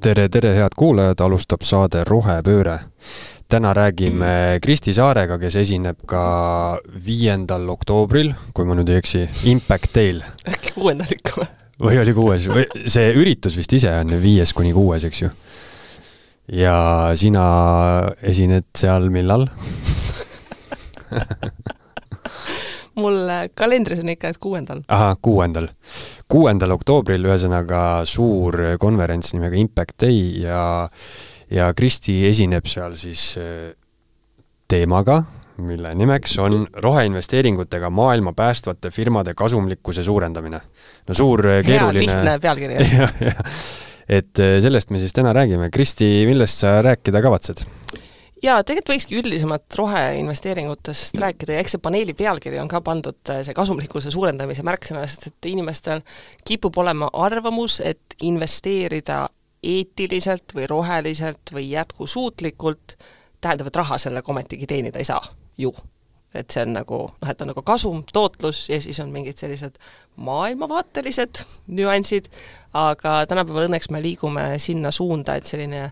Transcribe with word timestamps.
tere, 0.00 0.28
tere, 0.28 0.54
head 0.56 0.74
kuulajad, 0.76 1.20
alustab 1.20 1.64
saade 1.66 2.04
Rohepööre. 2.08 2.78
täna 3.50 3.74
räägime 3.74 4.58
Kristi 4.62 4.92
Saarega, 4.94 5.38
kes 5.38 5.56
esineb 5.56 6.04
ka 6.06 6.78
viiendal 7.06 7.68
oktoobril, 7.68 8.30
kui 8.54 8.64
ma 8.64 8.76
nüüd 8.78 8.92
ei 8.92 9.00
eksi, 9.00 9.24
Impact 9.50 9.94
Dail. 9.94 10.22
äkki 10.48 10.72
kuuendal 10.76 11.10
ikka 11.16 11.40
või? 11.40 11.48
või 11.80 11.98
oli 12.00 12.14
kuues 12.14 12.46
see 12.86 13.12
üritus 13.16 13.56
vist 13.56 13.72
ise 13.72 13.90
on 13.96 14.14
viies 14.22 14.52
kuni 14.54 14.72
kuues, 14.76 15.04
eks 15.04 15.22
ju? 15.22 15.30
ja 16.52 16.76
sina 17.16 17.44
esined 18.22 18.68
seal 18.78 19.10
millal 19.10 19.48
mul 22.98 23.18
kalendris 23.54 24.00
on 24.02 24.08
ikka, 24.08 24.32
et 24.34 24.38
kuuendal. 24.38 24.82
ahah, 24.88 25.16
kuuendal. 25.22 25.68
kuuendal 26.28 26.76
oktoobril 26.76 27.26
ühesõnaga 27.30 28.04
suur 28.04 28.56
konverents 28.78 29.34
nimega 29.34 29.56
Impact 29.56 30.00
Day 30.06 30.42
ja 30.42 30.62
ja 31.50 31.72
Kristi 31.74 32.22
esineb 32.28 32.66
seal 32.70 32.94
siis 32.98 33.34
äh, 33.40 33.70
teemaga, 34.70 35.20
mille 35.60 35.92
nimeks 35.98 36.38
on 36.40 36.62
roheinvesteeringutega 36.72 37.90
maailma 37.90 38.32
päästvate 38.32 38.90
firmade 38.94 39.34
kasumlikkuse 39.34 40.02
suurendamine. 40.02 40.60
no 41.08 41.14
suur 41.14 41.46
äh, 41.46 41.64
keeruline. 41.66 42.06
hea 42.06 42.14
lihtne 42.14 42.38
pealkiri 42.38 42.74
et 44.18 44.38
äh, 44.38 44.58
sellest 44.62 44.90
me 44.90 45.02
siis 45.02 45.12
täna 45.12 45.34
räägime. 45.36 45.70
Kristi, 45.70 46.24
millest 46.26 46.62
sa 46.62 46.80
rääkida 46.82 47.22
kavatsed? 47.22 47.66
Jaa, 48.42 48.62
tegelikult 48.64 48.94
võikski 48.94 49.18
üldisemalt 49.20 49.76
roheinvesteeringutest 49.78 51.18
rääkida 51.20 51.56
ja 51.56 51.64
eks 51.64 51.76
see 51.76 51.82
paneeli 51.82 52.14
pealkiri 52.16 52.60
on 52.62 52.70
ka 52.70 52.80
pandud 52.84 53.20
see 53.30 53.54
kasumlikkuse 53.56 54.12
suurendamise 54.14 54.64
märksõna, 54.66 55.04
sest 55.06 55.30
et 55.30 55.50
inimestel 55.52 56.02
kipub 56.48 56.78
olema 56.80 57.10
arvamus, 57.26 57.80
et 57.84 58.16
investeerida 58.26 59.26
eetiliselt 59.62 60.54
või 60.56 60.66
roheliselt 60.70 61.52
või 61.52 61.68
jätkusuutlikult, 61.70 62.96
tähendab, 63.40 63.68
et 63.68 63.80
raha 63.82 63.98
sellega 64.00 64.32
ometigi 64.32 64.68
teenida 64.68 65.00
ei 65.00 65.08
saa 65.08 65.22
ju. 65.60 65.74
Et 66.34 66.50
see 66.50 66.62
on 66.62 66.74
nagu 66.76 66.98
noh, 67.10 67.30
et 67.30 67.42
on 67.42 67.50
nagu 67.50 67.62
kasum, 67.66 68.04
tootlus 68.12 68.68
ja 68.70 68.78
siis 68.82 69.00
on 69.02 69.10
mingid 69.14 69.40
sellised 69.40 69.78
maailmavaatelised 70.20 71.42
nüansid, 71.74 72.28
aga 72.76 73.20
tänapäeval 73.30 73.68
õnneks 73.68 73.90
me 73.90 74.02
liigume 74.04 74.46
sinna 74.62 74.92
suunda, 74.94 75.36
et 75.36 75.48
selline 75.48 75.88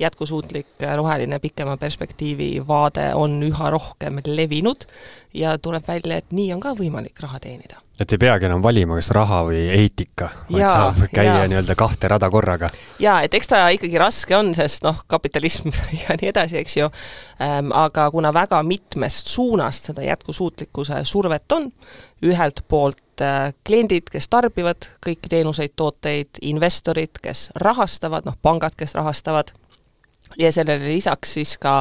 jätkusuutlik 0.00 0.86
roheline 0.96 1.38
pikema 1.42 1.76
perspektiivi 1.80 2.54
vaade 2.68 3.10
on 3.18 3.40
üha 3.44 3.70
rohkem 3.74 4.22
levinud 4.26 4.86
ja 5.34 5.58
tuleb 5.58 5.88
välja, 5.88 6.22
et 6.22 6.32
nii 6.32 6.52
on 6.56 6.62
ka 6.64 6.76
võimalik 6.78 7.20
raha 7.24 7.42
teenida 7.42 7.82
et 8.02 8.12
ei 8.14 8.20
peagi 8.20 8.48
enam 8.48 8.62
valima, 8.64 8.96
kas 8.98 9.10
raha 9.14 9.42
või 9.48 9.62
eetika, 9.72 10.28
vaid 10.50 10.62
Jaa, 10.64 10.72
saab 10.72 11.00
käia 11.14 11.46
nii-öelda 11.50 11.76
kahte 11.78 12.10
rada 12.10 12.30
korraga. 12.32 12.70
jaa, 13.02 13.20
et 13.26 13.34
eks 13.34 13.50
ta 13.52 13.62
ikkagi 13.74 14.00
raske 14.00 14.36
on, 14.36 14.52
sest 14.56 14.84
noh, 14.86 15.04
kapitalism 15.10 15.70
ja 16.02 16.16
nii 16.20 16.32
edasi, 16.32 16.58
eks 16.62 16.76
ju 16.76 16.88
ähm,, 16.88 17.72
aga 17.76 18.08
kuna 18.14 18.32
väga 18.34 18.62
mitmest 18.66 19.32
suunast 19.32 19.92
seda 19.92 20.04
jätkusuutlikkuse 20.06 21.02
survet 21.08 21.56
on, 21.56 21.70
ühelt 22.26 22.64
poolt 22.68 23.22
äh, 23.24 23.50
kliendid, 23.66 24.10
kes 24.12 24.28
tarbivad 24.32 24.90
kõiki 25.04 25.30
teenuseid, 25.32 25.74
tooteid, 25.76 26.42
investorid, 26.42 27.22
kes 27.22 27.50
rahastavad, 27.62 28.26
noh, 28.28 28.38
pangad, 28.42 28.76
kes 28.78 28.94
rahastavad, 28.98 29.54
ja 30.38 30.52
sellele 30.52 30.88
lisaks 30.94 31.34
siis 31.38 31.56
ka 31.58 31.80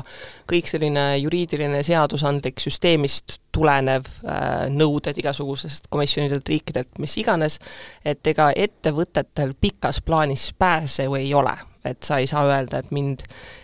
kõik 0.51 0.69
selline 0.69 1.05
juriidiline, 1.21 1.83
seadusandlik, 1.83 2.59
süsteemist 2.59 3.39
tulenev 3.51 4.07
äh, 4.23 4.67
nõuded 4.71 5.17
igasugusest 5.19 5.89
komisjonidelt, 5.91 6.47
riikidelt, 6.49 6.99
mis 7.03 7.17
iganes, 7.19 7.59
et 8.05 8.25
ega 8.27 8.51
ettevõtetel 8.55 9.53
pikas 9.59 10.01
plaanis 10.05 10.51
pääse 10.57 11.07
ju 11.07 11.19
ei 11.19 11.33
ole. 11.33 11.57
et 11.81 12.03
sa 12.03 12.19
ei 12.21 12.27
saa 12.29 12.43
öelda, 12.45 12.77
et 12.77 12.91
mind 12.93 13.23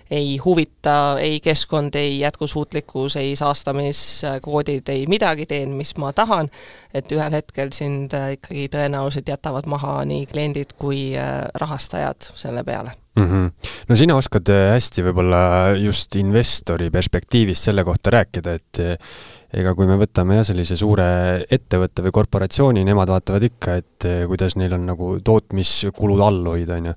ei 0.09 0.38
huvita 0.41 1.19
ei 1.22 1.39
keskkond, 1.39 1.95
ei 1.95 2.19
jätkusuutlikkus, 2.19 3.16
ei 3.16 3.35
saastamiskvoodid, 3.35 4.89
ei 4.89 5.06
midagi, 5.06 5.45
teen, 5.45 5.75
mis 5.78 5.94
ma 6.01 6.09
tahan, 6.13 6.50
et 6.94 7.12
ühel 7.13 7.38
hetkel 7.38 7.69
sind 7.78 8.17
äh, 8.17 8.31
ikkagi 8.39 8.72
tõenäoliselt 8.73 9.29
jätavad 9.29 9.69
maha 9.69 10.00
nii 10.09 10.25
kliendid 10.33 10.73
kui 10.81 11.12
äh, 11.13 11.45
rahastajad 11.53 12.31
selle 12.33 12.63
peale 12.63 12.97
mm. 13.17 13.29
-hmm. 13.29 13.69
No 13.88 13.96
sina 13.96 14.18
oskad 14.20 14.50
äh, 14.52 14.74
hästi 14.75 15.03
võib-olla 15.06 15.42
just 15.80 16.16
investori 16.20 16.90
perspektiivist 16.94 17.70
selle 17.70 17.86
kohta 17.88 18.12
rääkida, 18.18 18.56
et 18.59 18.81
äh, 18.84 19.12
ega 19.58 19.72
kui 19.78 19.88
me 19.88 19.96
võtame 20.00 20.40
jah, 20.40 20.48
sellise 20.50 20.75
suure 20.80 21.08
ettevõtte 21.52 22.03
või 22.06 22.16
korporatsiooni, 22.18 22.84
nemad 22.88 23.12
vaatavad 23.14 23.48
ikka, 23.48 23.78
et 23.80 24.08
äh, 24.09 24.24
kuidas 24.28 24.58
neil 24.59 24.75
on 24.75 24.88
nagu 24.90 25.12
tootmiskulud 25.24 26.24
all 26.24 26.44
hoida, 26.52 26.81
on 26.81 26.92
ju. 26.92 26.96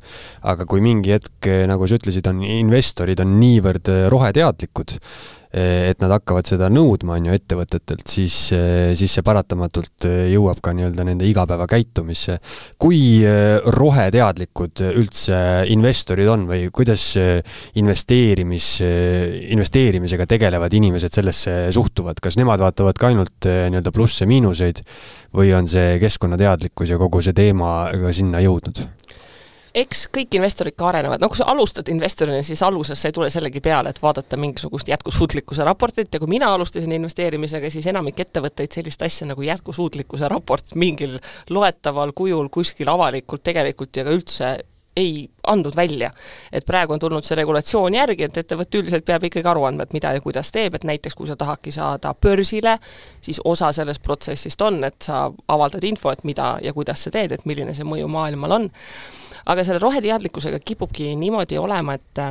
aga 0.55 0.67
kui 0.71 0.83
mingi 0.85 1.15
hetk, 1.15 1.51
nagu 1.71 1.87
sa 1.87 2.01
ütlesid, 2.01 2.31
on 2.31 2.43
investorid 2.47 3.23
on 3.23 3.39
niivõrd 3.39 3.93
roheteadlikud, 4.11 4.99
et 5.51 5.99
nad 5.99 6.13
hakkavad 6.15 6.47
seda 6.47 6.69
nõudma, 6.71 7.17
on 7.19 7.27
ju, 7.27 7.35
ettevõtetelt, 7.35 8.05
siis, 8.07 8.35
siis 8.99 9.15
see 9.17 9.25
paratamatult 9.27 10.07
jõuab 10.31 10.61
ka 10.63 10.75
nii-öelda 10.77 11.07
nende 11.09 11.27
igapäevakäitumisse. 11.27 12.39
kui 12.79 13.01
roheteadlikud 13.67 14.85
üldse 14.95 15.41
investorid 15.75 16.31
on 16.31 16.47
või 16.47 16.69
kuidas 16.71 17.17
investeerimis, 17.75 18.69
investeerimisega 19.51 20.27
tegelevad 20.27 20.75
inimesed 20.79 21.13
sellesse 21.13 21.57
suhtuvad, 21.75 22.23
kas 22.23 22.39
nemad 22.39 22.63
vaatavad 22.63 22.99
ka 22.99 23.11
ainult 23.11 23.51
nii-öelda 23.51 23.91
plusse-miinuseid 23.91 24.85
või 25.35 25.55
on 25.57 25.67
see 25.71 25.99
keskkonnateadlikkus 26.03 26.95
ja 26.95 26.99
kogu 26.99 27.23
see 27.25 27.35
teema 27.35 27.91
ka 27.91 28.15
sinna 28.15 28.43
jõudnud? 28.45 28.87
Eks 29.75 30.07
kõik 30.15 30.35
investorid 30.39 30.75
ka 30.79 30.89
arenevad, 30.91 31.23
no 31.23 31.29
kui 31.31 31.39
sa 31.39 31.47
alustad 31.53 31.89
investorina, 31.93 32.43
siis 32.47 32.63
alguses 32.67 33.01
sa 33.01 33.11
ei 33.11 33.17
tule 33.17 33.31
sellegi 33.31 33.63
peale, 33.65 33.93
et 33.93 34.03
vaadata 34.03 34.39
mingisugust 34.41 34.89
jätkusuutlikkuse 34.91 35.65
raportit. 35.67 36.11
Ja 36.15 36.21
kui 36.23 36.31
mina 36.31 36.53
alustasin 36.55 36.93
investeerimisega, 36.97 37.71
siis 37.71 37.87
enamik 37.91 38.21
ettevõtteid 38.27 38.81
sellist 38.81 39.03
asja 39.03 39.29
nagu 39.31 39.47
jätkusuutlikkuse 39.47 40.29
raport 40.29 40.75
mingil 40.75 41.19
loetaval 41.51 42.15
kujul 42.17 42.51
kuskil 42.51 42.91
avalikult 42.91 43.45
tegelikult 43.47 43.97
ja 43.97 44.07
ka 44.07 44.17
üldse 44.17 44.51
ei 44.97 45.31
andnud 45.47 45.77
välja. 45.77 46.11
et 46.53 46.67
praegu 46.67 46.93
on 46.93 46.99
tulnud 46.99 47.25
see 47.25 47.37
regulatsioon 47.39 47.95
järgi, 47.95 48.25
et 48.27 48.37
ettevõte 48.43 48.79
üldiselt 48.79 49.05
peab 49.07 49.25
ikkagi 49.25 49.49
aru 49.49 49.65
andma, 49.65 49.87
et 49.87 49.93
mida 49.93 50.13
ja 50.13 50.21
kuidas 50.21 50.51
teeb, 50.53 50.75
et 50.75 50.85
näiteks 50.85 51.15
kui 51.15 51.27
sa 51.27 51.37
tahadki 51.37 51.73
saada 51.73 52.15
börsile, 52.15 52.77
siis 53.23 53.41
osa 53.45 53.73
sellest 53.73 54.03
protsessist 54.03 54.63
on, 54.63 54.83
et 54.85 54.99
sa 55.03 55.31
avaldad 55.49 55.85
info, 55.85 56.11
et 56.11 56.25
mida 56.25 56.57
ja 56.63 56.73
kuidas 56.73 57.07
sa 57.07 57.11
teed, 57.15 57.33
et 57.33 57.47
milline 57.47 57.75
see 57.75 57.87
mõju 57.87 58.11
maailmal 58.11 58.59
on 58.59 58.71
aga 59.47 59.65
selle 59.65 59.83
roheteadlikkusega 59.83 60.61
kipubki 60.65 61.15
niimoodi 61.17 61.59
olema, 61.59 61.95
et 61.95 62.25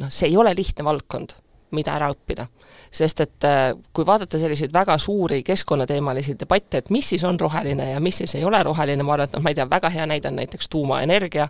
noh, 0.00 0.10
see 0.10 0.30
ei 0.30 0.36
ole 0.36 0.54
lihtne 0.56 0.84
valdkond, 0.86 1.36
mida 1.74 1.94
ära 1.96 2.10
õppida. 2.12 2.46
sest 2.94 3.20
et 3.24 3.44
äh, 3.48 3.72
kui 3.94 4.06
vaadata 4.06 4.38
selliseid 4.38 4.70
väga 4.72 4.94
suuri 5.02 5.40
keskkonnateemalisi 5.46 6.36
debatte, 6.38 6.78
et 6.78 6.90
mis 6.94 7.08
siis 7.10 7.24
on 7.26 7.38
roheline 7.40 7.88
ja 7.90 8.00
mis 8.02 8.20
siis 8.22 8.34
ei 8.38 8.44
ole 8.46 8.60
roheline, 8.62 9.02
ma 9.02 9.16
arvan, 9.16 9.28
et 9.28 9.34
noh, 9.34 9.42
ma 9.42 9.50
ei 9.50 9.58
tea, 9.58 9.66
väga 9.70 9.90
hea 9.90 10.06
näide 10.06 10.30
on 10.30 10.38
näiteks 10.38 10.68
tuumaenergia, 10.70 11.48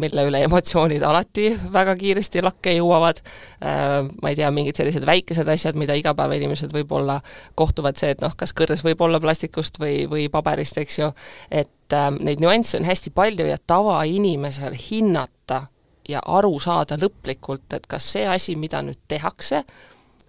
mille 0.00 0.24
üle 0.30 0.40
emotsioonid 0.46 1.04
alati 1.04 1.50
väga 1.72 1.96
kiiresti 2.00 2.44
lakke 2.44 2.76
jõuavad, 2.78 3.20
äh, 3.60 4.08
ma 4.22 4.32
ei 4.32 4.40
tea, 4.40 4.50
mingid 4.56 4.80
sellised 4.80 5.04
väikesed 5.08 5.48
asjad, 5.52 5.76
mida 5.80 5.96
igapäevainimesed 6.00 6.72
võib-olla 6.76 7.20
kohtuvad, 7.60 8.00
see, 8.00 8.14
et 8.16 8.24
noh, 8.24 8.32
kas 8.36 8.56
kõrs 8.56 8.84
võib 8.86 9.04
olla 9.04 9.20
plastikust 9.20 9.80
või, 9.82 10.04
või 10.10 10.30
paberist, 10.32 10.80
eks 10.80 11.00
ju, 11.02 11.12
et 11.50 11.72
äh, 11.92 12.10
neid 12.10 12.42
nüansse 12.42 12.78
on 12.80 12.86
hästi 12.88 13.12
palju 13.14 13.46
ja 13.46 13.56
tavainimesel 13.66 14.76
hinnata 14.90 15.66
ja 16.08 16.22
aru 16.26 16.58
saada 16.62 16.98
lõplikult, 17.00 17.66
et 17.74 17.86
kas 17.86 18.12
see 18.14 18.26
asi, 18.30 18.56
mida 18.56 18.82
nüüd 18.82 18.98
tehakse, 19.08 19.64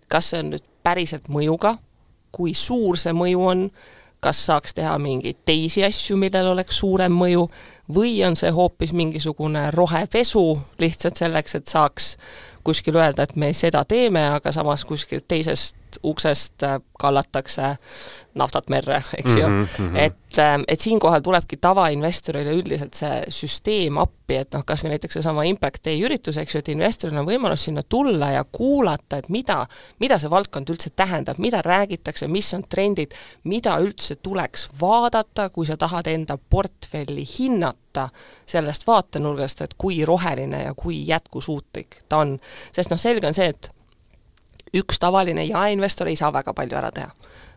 kas 0.08 0.32
see 0.32 0.42
on 0.44 0.52
nüüd 0.56 0.66
päriselt 0.84 1.30
mõjuga, 1.34 1.76
kui 2.32 2.54
suur 2.58 2.98
see 3.00 3.14
mõju 3.18 3.46
on, 3.46 3.68
kas 4.24 4.40
saaks 4.48 4.74
teha 4.78 4.96
mingeid 5.02 5.44
teisi 5.46 5.84
asju, 5.86 6.18
millel 6.18 6.54
oleks 6.54 6.80
suurem 6.82 7.14
mõju, 7.14 7.46
või 7.94 8.18
on 8.28 8.36
see 8.36 8.52
hoopis 8.52 8.94
mingisugune 8.94 9.72
rohepesu 9.72 10.60
lihtsalt 10.80 11.18
selleks, 11.18 11.56
et 11.56 11.68
saaks 11.68 12.16
kuskil 12.68 12.96
öelda, 13.00 13.24
et 13.24 13.36
me 13.36 13.54
seda 13.56 13.86
teeme, 13.88 14.26
aga 14.36 14.52
samas 14.52 14.84
kuskilt 14.86 15.28
teisest 15.28 15.78
uksest 16.04 16.64
kallatakse 17.00 17.76
naftat 18.38 18.70
merre, 18.70 19.00
eks 19.18 19.38
ju 19.38 19.48
mm. 19.48 19.64
-hmm. 19.64 19.98
et, 19.98 20.40
et 20.68 20.82
siinkohal 20.82 21.22
tulebki 21.22 21.58
tavainvestorile 21.58 22.54
üldiselt 22.54 22.94
see 22.94 23.24
süsteem 23.30 23.98
appi, 23.98 24.36
et 24.36 24.54
noh, 24.54 24.66
kas 24.66 24.84
või 24.84 24.94
näiteks 24.94 25.18
seesama 25.18 25.44
Impact 25.48 25.86
Day 25.86 26.04
üritus, 26.04 26.38
eks 26.38 26.56
ju, 26.56 26.60
et 26.60 26.70
investoril 26.70 27.18
on 27.18 27.26
võimalus 27.26 27.66
sinna 27.70 27.82
tulla 27.90 28.32
ja 28.32 28.44
kuulata, 28.52 29.18
et 29.18 29.30
mida, 29.30 29.66
mida 30.00 30.20
see 30.20 30.30
valdkond 30.30 30.70
üldse 30.70 30.92
tähendab, 30.96 31.40
mida 31.40 31.62
räägitakse, 31.62 32.28
mis 32.28 32.54
on 32.54 32.68
trendid, 32.70 33.16
mida 33.44 33.80
üldse 33.80 34.16
tuleks 34.16 34.68
vaadata, 34.82 35.50
kui 35.50 35.66
sa 35.66 35.78
tahad 35.78 36.08
enda 36.08 36.38
portfelli 36.50 37.26
hinnata 37.40 37.77
sellest 38.46 38.88
vaatenurgast, 38.88 39.62
et 39.62 39.74
kui 39.78 40.06
roheline 40.06 40.64
ja 40.64 40.74
kui 40.78 41.00
jätkusuutlik 41.08 42.04
ta 42.10 42.18
on. 42.18 42.40
sest 42.72 42.94
noh, 42.94 43.00
selge 43.00 43.28
on 43.28 43.34
see, 43.34 43.50
et 43.50 43.72
üks 44.78 45.00
tavaline 45.00 45.46
jaeinvestor 45.48 46.08
ei 46.08 46.16
saa 46.20 46.34
väga 46.34 46.54
palju 46.54 46.78
ära 46.78 46.92
teha. 46.92 47.10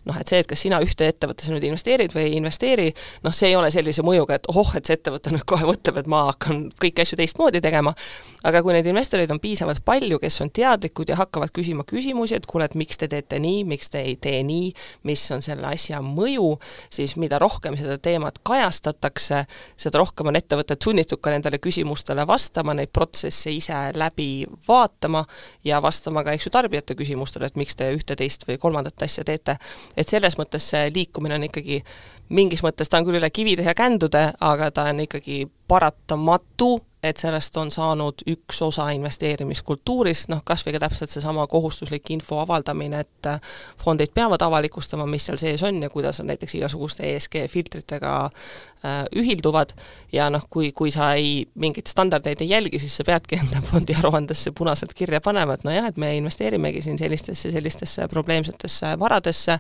Noh, 0.09 0.17
et 0.17 0.31
see, 0.31 0.41
et 0.41 0.49
kas 0.49 0.63
sina 0.65 0.81
ühte 0.83 1.09
ettevõttesse 1.11 1.53
nüüd 1.53 1.67
investeerid 1.69 2.15
või 2.17 2.27
ei 2.29 2.37
investeeri, 2.39 2.89
noh, 3.25 3.35
see 3.37 3.51
ei 3.51 3.57
ole 3.59 3.71
sellise 3.73 4.05
mõjuga, 4.07 4.39
et 4.39 4.49
ohoh, 4.53 4.73
et 4.79 4.89
see 4.89 4.97
ettevõte 4.97 5.33
nüüd 5.35 5.45
kohe 5.49 5.67
mõtleb, 5.69 6.01
et 6.01 6.09
ma 6.11 6.23
hakkan 6.31 6.63
kõiki 6.81 7.05
asju 7.05 7.19
teistmoodi 7.21 7.61
tegema, 7.65 7.93
aga 8.49 8.63
kui 8.65 8.75
neid 8.77 8.89
investoreid 8.89 9.33
on 9.35 9.41
piisavalt 9.43 9.85
palju, 9.85 10.21
kes 10.23 10.41
on 10.45 10.53
teadlikud 10.57 11.13
ja 11.13 11.19
hakkavad 11.21 11.53
küsima 11.57 11.85
küsimusi, 11.89 12.39
et 12.39 12.49
kuule, 12.49 12.69
et 12.71 12.77
miks 12.81 13.01
te 13.01 13.11
teete 13.13 13.41
nii, 13.43 13.65
miks 13.69 13.93
te 13.93 14.03
ei 14.07 14.17
tee 14.21 14.41
nii, 14.47 14.73
mis 15.09 15.27
on 15.37 15.45
selle 15.45 15.69
asja 15.69 16.01
mõju, 16.05 16.55
siis 16.93 17.17
mida 17.21 17.41
rohkem 17.43 17.77
seda 17.81 17.99
teemat 18.01 18.41
kajastatakse, 18.47 19.45
seda 19.81 20.01
rohkem 20.01 20.33
on 20.33 20.41
ettevõtted 20.41 20.81
sunnitud 20.81 21.21
ka 21.21 21.35
nendele 21.35 21.61
küsimustele 21.61 22.25
vastama, 22.29 22.75
neid 22.79 22.93
protsesse 22.95 23.53
ise 23.53 23.77
läbi 23.97 24.47
vaatama 24.69 25.27
ja 25.67 25.83
vastama 25.85 26.25
ka, 26.25 26.35
eks 26.35 26.49
ju, 26.49 26.55
tarbijate 26.57 26.97
küsimustele, 26.97 27.51
et 27.51 27.61
miks 27.61 27.77
te 27.77 27.91
ühte, 27.93 28.17
teist 28.17 28.47
või 28.49 28.57
kolmandat 28.61 29.05
asja 29.05 29.25
teete 29.29 29.59
et 29.97 30.09
selles 30.09 30.39
mõttes 30.39 30.71
see 30.73 30.91
liikumine 30.95 31.39
on 31.39 31.49
ikkagi 31.49 31.83
mingis 32.31 32.63
mõttes, 32.63 32.89
ta 32.89 33.01
on 33.01 33.09
küll 33.09 33.19
üle 33.19 33.31
kivide 33.31 33.67
ja 33.67 33.75
kändude, 33.75 34.31
aga 34.41 34.71
ta 34.71 34.87
on 34.91 35.03
ikkagi 35.07 35.45
paratamatu 35.69 36.77
et 37.03 37.17
sellest 37.17 37.57
on 37.57 37.71
saanud 37.73 38.25
üks 38.29 38.61
osa 38.63 38.91
investeerimiskultuurist, 38.93 40.29
noh 40.33 40.43
kas 40.45 40.65
või 40.67 40.75
ka 40.77 40.83
täpselt 40.85 41.13
seesama 41.13 41.47
kohustuslik 41.51 42.11
info 42.13 42.41
avaldamine, 42.43 43.01
et 43.07 43.29
äh, 43.31 43.41
fondid 43.81 44.13
peavad 44.15 44.43
avalikustama, 44.45 45.07
mis 45.09 45.29
seal 45.29 45.41
sees 45.41 45.65
on 45.67 45.81
ja 45.83 45.91
kuidas 45.91 46.21
nad 46.21 46.35
näiteks 46.35 46.59
igasuguste 46.61 47.09
ESG 47.15 47.47
filtritega 47.49 48.15
ühilduvad 49.17 49.75
ja 50.13 50.31
noh, 50.33 50.45
kui, 50.51 50.71
kui 50.73 50.91
sa 50.91 51.13
ei, 51.19 51.45
mingeid 51.61 51.91
standardeid 51.91 52.41
ei 52.41 52.49
jälgi, 52.49 52.79
siis 52.81 52.97
sa 52.97 53.05
peadki 53.05 53.37
enda 53.37 53.61
fondi 53.65 53.95
aruandesse 53.99 54.55
punaselt 54.57 54.95
kirja 54.97 55.21
panema, 55.21 55.55
et 55.55 55.67
nojah, 55.69 55.91
et 55.91 56.01
me 56.01 56.15
investeerimegi 56.17 56.83
siin 56.83 56.99
sellistesse, 56.99 57.53
sellistesse 57.53 58.09
probleemsetesse 58.09 58.95
varadesse, 58.99 59.59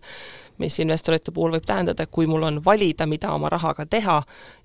mis 0.60 0.78
investorite 0.80 1.32
puhul 1.36 1.54
võib 1.56 1.68
tähendada, 1.68 2.04
et 2.04 2.12
kui 2.12 2.28
mul 2.28 2.48
on 2.48 2.62
valida, 2.64 3.06
mida 3.08 3.32
oma 3.36 3.52
rahaga 3.52 3.86
teha 3.86 4.18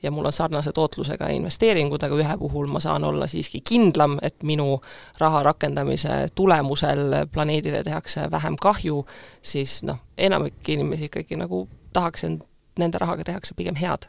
ja 0.03 0.11
mul 0.11 0.31
on 0.31 0.35
sarnase 0.35 0.71
tootlusega 0.75 1.29
investeeringud, 1.35 2.03
aga 2.03 2.19
ühe 2.19 2.39
puhul 2.39 2.71
ma 2.71 2.79
saan 2.83 3.03
olla 3.03 3.27
siiski 3.31 3.61
kindlam, 3.63 4.19
et 4.23 4.43
minu 4.43 4.79
raha 5.19 5.43
rakendamise 5.51 6.25
tulemusel 6.35 7.21
planeedile 7.31 7.83
tehakse 7.83 8.29
vähem 8.31 8.55
kahju, 8.61 9.05
siis 9.41 9.81
noh, 9.83 9.99
enamik 10.17 10.69
inimesi 10.69 11.11
ikkagi 11.11 11.39
nagu 11.39 11.65
tahaks, 11.93 12.23
et 12.23 12.45
nende 12.79 12.99
rahaga 12.99 13.23
tehakse 13.23 13.55
pigem 13.55 13.75
head 13.79 14.07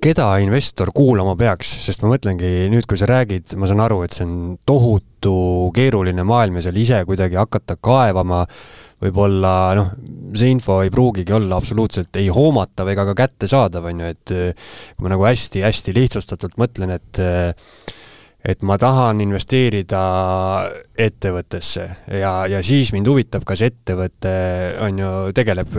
keda 0.00 0.26
investor 0.40 0.90
kuulama 0.96 1.34
peaks, 1.38 1.70
sest 1.84 2.02
ma 2.02 2.14
mõtlengi 2.14 2.70
nüüd, 2.72 2.86
kui 2.88 2.98
sa 2.98 3.08
räägid, 3.10 3.52
ma 3.60 3.68
saan 3.68 3.82
aru, 3.84 4.00
et 4.04 4.16
see 4.16 4.24
on 4.24 4.36
tohutu 4.66 5.34
keeruline 5.76 6.24
maailm 6.26 6.56
ja 6.56 6.64
seal 6.66 6.78
ise 6.80 7.02
kuidagi 7.08 7.38
hakata 7.40 7.76
kaevama. 7.82 8.44
Võib-olla 9.00 9.52
noh, 9.78 9.92
see 10.36 10.50
info 10.52 10.82
ei 10.84 10.90
pruugigi 10.92 11.32
olla 11.32 11.56
absoluutselt 11.56 12.16
ei 12.20 12.28
hoomatav 12.32 12.90
ega 12.92 13.06
ka 13.08 13.14
kättesaadav, 13.22 13.86
on 13.88 14.02
ju, 14.04 14.10
et 14.12 14.34
kui 14.34 15.06
ma 15.06 15.12
nagu 15.14 15.24
hästi-hästi 15.24 15.96
lihtsustatult 15.96 16.60
mõtlen, 16.60 16.92
et 16.98 17.22
et 18.44 18.62
ma 18.64 18.78
tahan 18.80 19.20
investeerida 19.20 20.00
ettevõttesse 20.96 21.82
ja, 22.20 22.32
ja 22.48 22.62
siis 22.64 22.92
mind 22.94 23.10
huvitab, 23.10 23.44
kas 23.48 23.60
ettevõte 23.66 24.32
on 24.86 25.02
ju, 25.02 25.10
tegeleb 25.36 25.76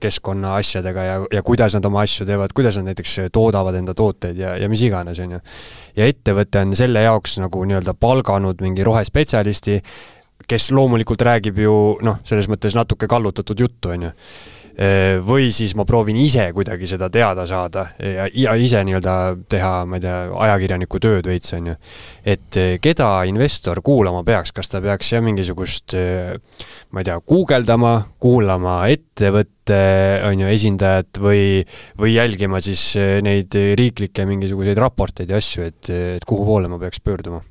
keskkonna 0.00 0.52
asjadega 0.60 1.06
ja, 1.06 1.16
ja 1.38 1.42
kuidas 1.46 1.78
nad 1.78 1.88
oma 1.88 2.04
asju 2.04 2.26
teevad, 2.28 2.52
kuidas 2.56 2.76
nad 2.76 2.90
näiteks 2.90 3.16
toodavad 3.32 3.78
enda 3.80 3.96
tooteid 3.96 4.36
ja, 4.36 4.54
ja 4.60 4.68
mis 4.68 4.84
iganes, 4.84 5.20
on 5.24 5.38
ju. 5.38 5.40
ja 5.96 6.10
ettevõte 6.12 6.60
on 6.66 6.76
selle 6.76 7.06
jaoks 7.06 7.38
nagu 7.40 7.64
nii-öelda 7.64 7.96
palganud 7.96 8.60
mingi 8.64 8.84
rohespetsialisti, 8.84 9.80
kes 10.48 10.70
loomulikult 10.76 11.24
räägib 11.24 11.64
ju 11.64 11.74
noh, 12.04 12.20
selles 12.28 12.52
mõttes 12.52 12.76
natuke 12.76 13.08
kallutatud 13.08 13.64
juttu, 13.64 13.96
on 13.96 14.08
ju 14.10 14.14
või 15.26 15.48
siis 15.50 15.72
ma 15.74 15.82
proovin 15.82 16.16
ise 16.22 16.44
kuidagi 16.54 16.86
seda 16.86 17.08
teada 17.10 17.48
saada 17.50 17.88
ja, 17.98 18.28
ja 18.30 18.52
ise 18.54 18.84
nii-öelda 18.86 19.14
teha, 19.50 19.72
ma 19.90 19.98
ei 19.98 20.04
tea, 20.04 20.18
ajakirjaniku 20.46 21.00
tööd 21.02 21.26
veits, 21.26 21.50
on 21.58 21.72
ju. 21.72 21.74
et 22.22 22.58
keda 22.84 23.08
investor 23.26 23.82
kuulama 23.82 24.22
peaks, 24.26 24.54
kas 24.54 24.70
ta 24.70 24.82
peaks 24.84 25.10
jah, 25.16 25.24
mingisugust 25.24 25.96
ma 26.94 27.02
ei 27.02 27.10
tea, 27.10 27.18
guugeldama, 27.26 27.92
kuulama 28.22 28.78
ettevõtte, 28.94 29.82
on 30.30 30.46
ju, 30.46 30.54
esindajat 30.54 31.22
või, 31.26 31.42
või 31.98 32.14
jälgima 32.14 32.62
siis 32.62 32.92
neid 33.26 33.58
riiklikke 33.82 34.30
mingisuguseid 34.30 34.78
raporteid 34.78 35.34
ja 35.34 35.42
asju, 35.42 35.66
et, 35.72 35.94
et 36.20 36.28
kuhu 36.28 36.46
poole 36.46 36.70
ma 36.70 36.78
peaks 36.78 37.02
pöörduma 37.02 37.42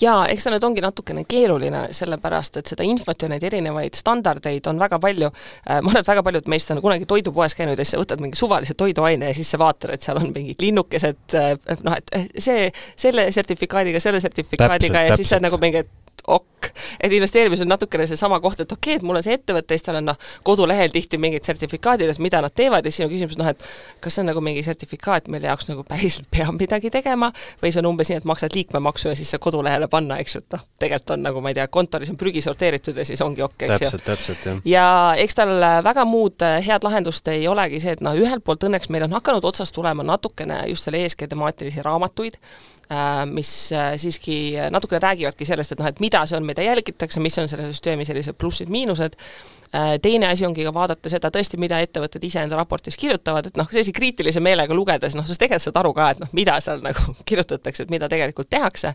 jaa, 0.00 0.26
eks 0.32 0.46
ta 0.46 0.52
nüüd 0.54 0.66
ongi 0.66 0.84
natukene 0.84 1.24
keeruline, 1.28 1.84
sellepärast 1.96 2.60
et 2.60 2.72
seda 2.72 2.86
infot 2.86 3.22
ja 3.22 3.30
neid 3.32 3.44
erinevaid 3.48 3.98
standardeid 3.98 4.66
on 4.70 4.80
väga 4.82 5.00
palju, 5.02 5.32
äh, 5.66 5.80
ma 5.80 5.92
arvan, 5.92 6.02
et 6.02 6.12
väga 6.12 6.26
paljud 6.26 6.52
meist 6.52 6.70
on 6.74 6.82
kunagi 6.84 7.08
toidupoes 7.08 7.56
käinud 7.58 7.78
ja 7.78 7.86
siis 7.86 7.96
sa 7.96 8.02
võtad 8.02 8.22
mingi 8.22 8.38
suvalise 8.38 8.76
toiduaine 8.78 9.32
ja 9.32 9.36
siis 9.36 9.50
sa 9.52 9.60
vaatad, 9.62 9.94
et 9.94 10.04
seal 10.04 10.20
on 10.20 10.30
mingid 10.34 10.62
linnukesed, 10.62 11.24
äh, 11.38 11.56
noh, 11.86 11.98
et 11.98 12.38
see, 12.38 12.70
selle 12.96 13.30
sertifikaadiga, 13.32 14.00
selle 14.02 14.20
sertifikaadiga 14.22 14.78
täpselt, 14.78 14.94
ja 14.94 15.10
täpselt. 15.10 15.22
siis 15.22 15.32
sa 15.32 15.38
oled 15.38 15.48
nagu 15.48 15.60
mingi, 15.62 15.84
et 15.84 15.98
ok, 16.26 16.66
et 17.00 17.12
investeerimis 17.12 17.60
on 17.64 17.68
natukene 17.72 18.06
seesama 18.06 18.38
koht, 18.40 18.60
et 18.62 18.72
okei 18.72 18.92
okay,, 18.94 19.00
et 19.00 19.06
mul 19.06 19.18
on 19.18 19.24
see 19.24 19.34
ettevõte, 19.34 19.74
siis 19.74 19.86
tal 19.86 19.98
on 19.98 20.06
noh, 20.12 20.18
kodulehel 20.46 20.92
tihti 20.94 21.18
mingid 21.18 21.46
sertifikaadid, 21.46 22.10
et 22.10 22.20
mida 22.22 22.40
nad 22.44 22.54
teevad 22.54 22.86
ja 22.86 22.92
siis 22.94 23.06
on 23.06 23.10
küsimus 23.10 23.38
noh, 23.40 23.50
et 23.50 23.64
kas 24.04 24.14
see 24.14 24.22
on 24.22 24.30
nagu 24.30 24.42
mingi 24.44 24.62
sertifikaat, 24.62 25.30
mille 25.32 25.50
jaoks 25.50 25.70
nagu 25.70 25.82
päriselt 25.88 26.28
peab 26.30 26.54
midagi 26.60 26.92
tegema 26.94 27.32
või 27.62 27.72
see 27.72 27.82
on 27.82 27.90
umbes 27.90 28.12
nii, 28.12 28.20
et 28.22 28.28
maksad 28.28 28.54
liikmemaksu 28.54 29.10
ja 29.10 29.16
siis 29.18 29.34
sa 29.34 29.40
kodulehele 29.42 29.88
panna, 29.90 30.20
eks 30.22 30.36
ju, 30.36 30.44
et 30.44 30.56
noh, 30.56 30.66
tegelikult 30.82 31.16
on 31.16 31.26
nagu 31.26 31.42
ma 31.42 31.50
ei 31.50 31.58
tea, 31.58 31.66
kontoris 31.74 32.12
on 32.12 32.20
prügi 32.20 32.44
sorteeritud 32.44 32.98
ja 33.02 33.06
siis 33.08 33.22
ongi 33.26 33.42
okay,, 33.42 33.66
eks 33.68 33.88
ju. 33.88 34.02
täpselt, 34.06 34.46
jah. 34.46 34.60
ja 34.68 34.86
eks 35.18 35.38
tal 35.38 35.56
väga 35.82 36.06
muud 36.06 36.46
äh, 36.46 36.60
head 36.62 36.86
lahendust 36.86 37.28
ei 37.32 37.48
olegi 37.50 37.82
see, 37.82 37.96
et 37.98 38.04
noh, 38.04 38.14
ühelt 38.14 38.46
poolt 38.46 38.68
õnneks 38.68 38.92
meil 38.94 39.08
on 39.08 39.18
hakanud 39.18 39.50
otsast 39.50 39.74
tulema 39.74 40.06
natukene 40.06 40.62
just 40.70 40.86
selle 40.86 41.02
ESG 41.02 41.26
temaatilisi 41.32 41.82
raamatuid, 41.82 42.38
Äh, 42.38 42.71
mis 43.30 43.50
äh, 43.72 43.94
siiski 44.00 44.36
natukene 44.70 45.02
räägivadki 45.02 45.46
sellest, 45.48 45.74
et 45.74 45.82
noh, 45.82 45.88
et 45.88 46.00
mida 46.02 46.22
see 46.28 46.38
on, 46.38 46.46
mida 46.46 46.64
jälgitakse, 46.64 47.20
mis 47.22 47.38
on 47.38 47.50
selle 47.50 47.70
süsteemi 47.70 48.06
sellised 48.08 48.38
plussid-miinused, 48.40 49.16
äh, 49.74 49.94
teine 50.02 50.30
asi 50.32 50.46
ongi 50.46 50.66
ka 50.66 50.74
vaadata 50.74 51.12
seda 51.12 51.30
tõesti, 51.34 51.60
mida 51.62 51.80
ettevõtted 51.84 52.24
ise 52.28 52.42
enda 52.42 52.58
raportis 52.58 52.98
kirjutavad, 53.00 53.50
et 53.50 53.60
noh, 53.60 53.68
sellise 53.70 53.94
kriitilise 53.96 54.42
meelega 54.44 54.76
lugedes, 54.76 55.16
noh, 55.18 55.26
sa 55.28 55.38
tegelikult 55.38 55.68
saad 55.68 55.80
aru 55.82 55.94
ka, 55.96 56.10
et 56.14 56.24
noh, 56.24 56.32
mida 56.36 56.58
seal 56.64 56.82
nagu 56.84 57.16
kirjutatakse, 57.28 57.86
et 57.86 57.94
mida 57.94 58.10
tegelikult 58.12 58.50
tehakse, 58.52 58.94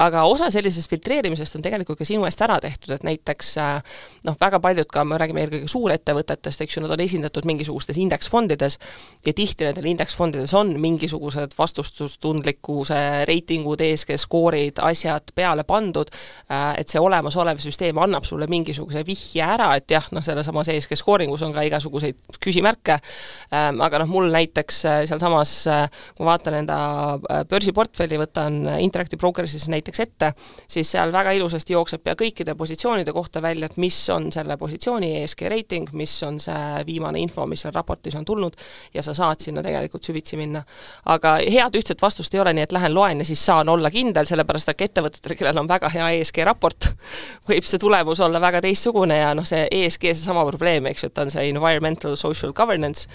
aga 0.00 0.22
osa 0.24 0.48
sellisest 0.52 0.90
filtreerimisest 0.90 1.58
on 1.58 1.64
tegelikult 1.64 1.98
ka 2.00 2.06
sinu 2.08 2.24
eest 2.28 2.40
ära 2.44 2.56
tehtud, 2.62 2.94
et 2.94 3.04
näiteks 3.04 3.50
äh, 3.60 3.96
noh, 4.26 4.36
väga 4.40 4.60
paljud 4.62 4.88
ka, 4.92 5.04
me 5.04 5.18
räägime 5.20 5.44
eelkõige 5.44 5.68
suurettevõtetest, 5.70 6.64
eks 6.64 6.76
ju, 6.78 6.84
nad 6.84 6.94
on 6.94 7.02
esindatud 7.04 7.46
mingisugustes 7.48 7.98
indeksfondides 8.00 8.78
ja 9.26 9.34
tihti 9.36 9.66
nendel 9.68 9.90
indeksfondides 9.92 10.54
on 10.56 10.72
mingisugused 10.80 11.56
vastutustundlikkuse 11.58 13.00
reitingud, 13.28 13.82
ESG 13.84 14.16
skoorid, 14.20 14.80
asjad 14.84 15.34
peale 15.36 15.66
pandud, 15.68 16.12
äh, 16.48 16.72
et 16.80 16.88
see 16.88 17.02
olemasolev 17.02 17.60
süsteem 17.60 18.00
annab 18.00 18.28
sulle 18.28 18.48
mingisuguse 18.50 19.04
vihje 19.06 19.44
ära, 19.44 19.74
et 19.76 19.90
jah, 19.92 20.08
noh, 20.16 20.24
sellesamas 20.24 20.72
ESG 20.72 20.96
skooringus 21.00 21.44
on 21.44 21.52
ka 21.56 21.66
igasuguseid 21.68 22.40
küsimärke, 22.40 22.96
ähm, 23.52 23.82
aga 23.84 24.00
noh, 24.00 24.10
mul 24.16 24.32
näiteks 24.32 24.82
äh, 24.88 25.02
sealsamas, 25.10 25.54
kui 26.16 26.24
ma 26.24 26.32
vaatan 26.32 26.60
enda 26.62 26.80
börsiportfelli, 27.50 28.16
võtan 28.20 28.62
Interactive 28.80 29.20
Brokers'is 29.20 29.66
näiteks 29.68 29.89
näiteks 29.90 30.00
ette, 30.00 30.32
siis 30.68 30.90
seal 30.90 31.12
väga 31.12 31.32
ilusasti 31.36 31.74
jookseb 31.74 32.02
pea 32.04 32.14
kõikide 32.18 32.54
positsioonide 32.54 33.12
kohta 33.12 33.42
välja, 33.42 33.66
et 33.66 33.76
mis 33.76 33.98
on 34.10 34.30
selle 34.32 34.56
positsiooni 34.56 35.22
ESG 35.22 35.42
reiting, 35.50 35.90
mis 35.92 36.14
on 36.22 36.38
see 36.40 36.84
viimane 36.86 37.20
info, 37.20 37.46
mis 37.46 37.64
seal 37.64 37.74
raportis 37.74 38.16
on 38.16 38.24
tulnud, 38.24 38.56
ja 38.94 39.02
sa 39.02 39.14
saad 39.14 39.40
sinna 39.40 39.62
tegelikult 39.62 40.04
süvitsi 40.04 40.36
minna. 40.36 40.62
aga 41.06 41.38
head 41.40 41.76
ühtset 41.76 42.02
vastust 42.02 42.34
ei 42.34 42.40
ole, 42.40 42.52
nii 42.52 42.62
et 42.68 42.72
lähen 42.72 42.94
loen 42.94 43.18
ja 43.18 43.24
siis 43.24 43.44
saan 43.46 43.68
olla 43.68 43.90
kindel, 43.90 44.26
sellepärast 44.26 44.68
et 44.68 44.80
ettevõtetel, 44.80 45.36
kellel 45.36 45.58
on 45.58 45.68
väga 45.68 45.88
hea 45.88 46.10
ESG 46.20 46.44
raport, 46.44 46.92
võib 47.48 47.66
see 47.66 47.78
tulemus 47.78 48.20
olla 48.20 48.40
väga 48.40 48.60
teistsugune 48.60 49.16
ja 49.18 49.34
noh, 49.34 49.46
see 49.46 49.66
ESG, 49.70 50.12
seesama 50.14 50.44
probleem, 50.46 50.86
eks 50.86 51.04
ju, 51.04 51.10
et 51.12 51.18
on 51.18 51.30
see 51.30 51.48
environmental 51.50 52.16
social 52.16 52.52
governance, 52.52 53.08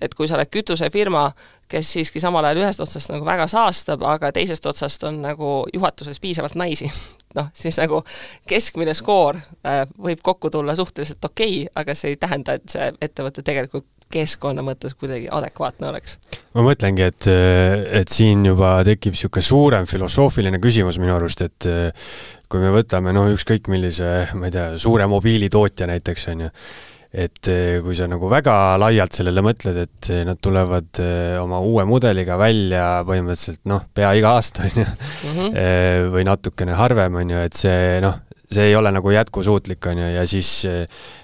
et 0.00 0.14
kui 0.14 0.28
sa 0.28 0.36
oled 0.38 0.50
kütusefirma, 0.52 1.24
kes 1.68 1.92
siiski 1.96 2.20
samal 2.22 2.46
ajal 2.48 2.62
ühest 2.62 2.80
otsast 2.80 3.12
nagu 3.12 3.26
väga 3.26 3.48
saastab, 3.50 4.04
aga 4.08 4.32
teisest 4.32 4.66
otsast 4.66 5.04
on 5.08 5.20
nagu 5.24 5.52
juhatuses 5.74 6.20
piisavalt 6.22 6.56
naisi, 6.58 6.90
noh, 7.38 7.50
siis 7.56 7.80
nagu 7.80 8.02
keskmine 8.48 8.96
skoor 8.96 9.40
äh, 9.40 9.84
võib 9.98 10.24
kokku 10.24 10.50
tulla 10.54 10.76
suhteliselt 10.78 11.24
okei 11.24 11.62
okay,, 11.62 11.72
aga 11.82 11.96
see 11.98 12.14
ei 12.14 12.20
tähenda, 12.20 12.58
et 12.58 12.68
see 12.72 12.90
ettevõte 13.00 13.44
tegelikult 13.46 13.88
keskkonna 14.12 14.62
mõttes 14.64 14.94
kuidagi 14.96 15.28
adekvaatne 15.32 15.90
oleks. 15.90 16.16
ma 16.56 16.64
mõtlengi, 16.64 17.04
et, 17.04 17.28
et 18.00 18.08
siin 18.12 18.46
juba 18.48 18.78
tekib 18.86 19.12
niisugune 19.16 19.44
suurem 19.44 19.88
filosoofiline 19.88 20.60
küsimus 20.62 20.96
minu 21.00 21.14
arust, 21.16 21.44
et 21.44 21.68
kui 22.48 22.62
me 22.62 22.72
võtame 22.72 23.12
noh, 23.12 23.28
ükskõik 23.34 23.68
millise, 23.72 24.30
ma 24.38 24.48
ei 24.48 24.54
tea, 24.54 24.70
suure 24.80 25.06
mobiilitootja 25.10 25.90
näiteks, 25.90 26.28
on 26.32 26.46
ju, 26.46 26.52
et 27.08 27.48
eh, 27.48 27.78
kui 27.80 27.96
sa 27.96 28.06
nagu 28.10 28.28
väga 28.28 28.76
laialt 28.80 29.16
sellele 29.16 29.42
mõtled, 29.44 29.80
et 29.86 30.08
eh, 30.12 30.22
nad 30.28 30.40
tulevad 30.44 31.00
eh, 31.00 31.36
oma 31.40 31.60
uue 31.64 31.86
mudeliga 31.88 32.36
välja 32.40 33.02
põhimõtteliselt 33.08 33.62
noh, 33.70 33.86
pea 33.96 34.12
iga 34.18 34.34
aasta, 34.36 34.64
on 34.68 34.82
ju, 34.82 34.88
mhm. 35.32 35.60
või 36.12 36.26
natukene 36.28 36.76
harvem, 36.76 37.20
on 37.22 37.32
ju, 37.32 37.44
et 37.48 37.56
see 37.56 38.00
noh, 38.04 38.20
see 38.48 38.70
ei 38.70 38.76
ole 38.76 38.92
nagu 38.92 39.12
jätkusuutlik, 39.12 39.88
on 39.88 40.02
ju, 40.02 40.10
ja 40.18 40.26
siis 40.28 40.50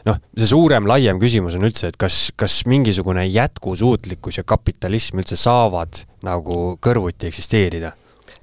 noh, 0.09 0.21
see 0.39 0.49
suurem, 0.49 0.89
laiem 0.89 1.21
küsimus 1.21 1.59
on 1.59 1.69
üldse, 1.69 1.93
et 1.93 2.01
kas, 2.01 2.31
kas 2.37 2.63
mingisugune 2.69 3.27
jätkusuutlikkus 3.29 4.41
ja 4.41 4.47
kapitalism 4.49 5.21
üldse 5.21 5.37
saavad 5.41 6.05
nagu 6.25 6.79
kõrvuti 6.85 7.29
eksisteerida 7.29 7.93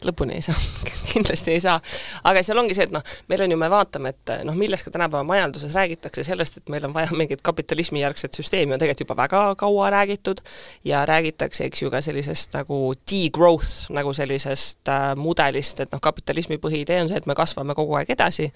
lõpuni 0.07 0.37
ei 0.37 0.45
saa 0.45 0.55
kindlasti 1.11 1.55
ei 1.55 1.61
saa. 1.63 1.79
aga 2.23 2.43
seal 2.43 2.59
ongi 2.61 2.75
see, 2.77 2.87
et 2.89 2.93
noh, 2.93 3.03
meil 3.31 3.43
on 3.45 3.53
ju, 3.53 3.57
me 3.59 3.69
vaatame, 3.71 4.13
et 4.15 4.33
noh, 4.47 4.57
millest 4.57 4.85
ka 4.85 4.93
tänapäeva 4.93 5.23
majanduses 5.27 5.75
räägitakse, 5.77 6.23
sellest, 6.25 6.61
et 6.61 6.71
meil 6.73 6.85
on 6.87 6.93
vaja 6.95 7.11
mingit 7.17 7.41
kapitalismijärgset 7.45 8.37
süsteemi, 8.37 8.75
on 8.75 8.81
tegelikult 8.81 9.05
juba 9.05 9.17
väga 9.23 9.43
kaua 9.59 9.89
räägitud. 9.93 10.41
Ja 10.87 11.05
räägitakse, 11.05 11.65
eks 11.67 11.81
ju, 11.81 11.91
ka 11.93 12.01
sellisest 12.01 12.55
nagu 12.57 12.79
degrowth 13.11 13.91
nagu 13.93 14.13
sellisest 14.13 14.89
äh, 14.91 15.11
mudelist, 15.19 15.79
et 15.83 15.91
noh, 15.93 16.01
kapitalismi 16.03 16.57
põhiidee 16.61 17.01
on 17.03 17.11
see, 17.11 17.19
et 17.21 17.29
me 17.29 17.35
kasvame 17.37 17.75
kogu 17.77 17.95
aeg 17.99 18.11
edasi, 18.13 18.49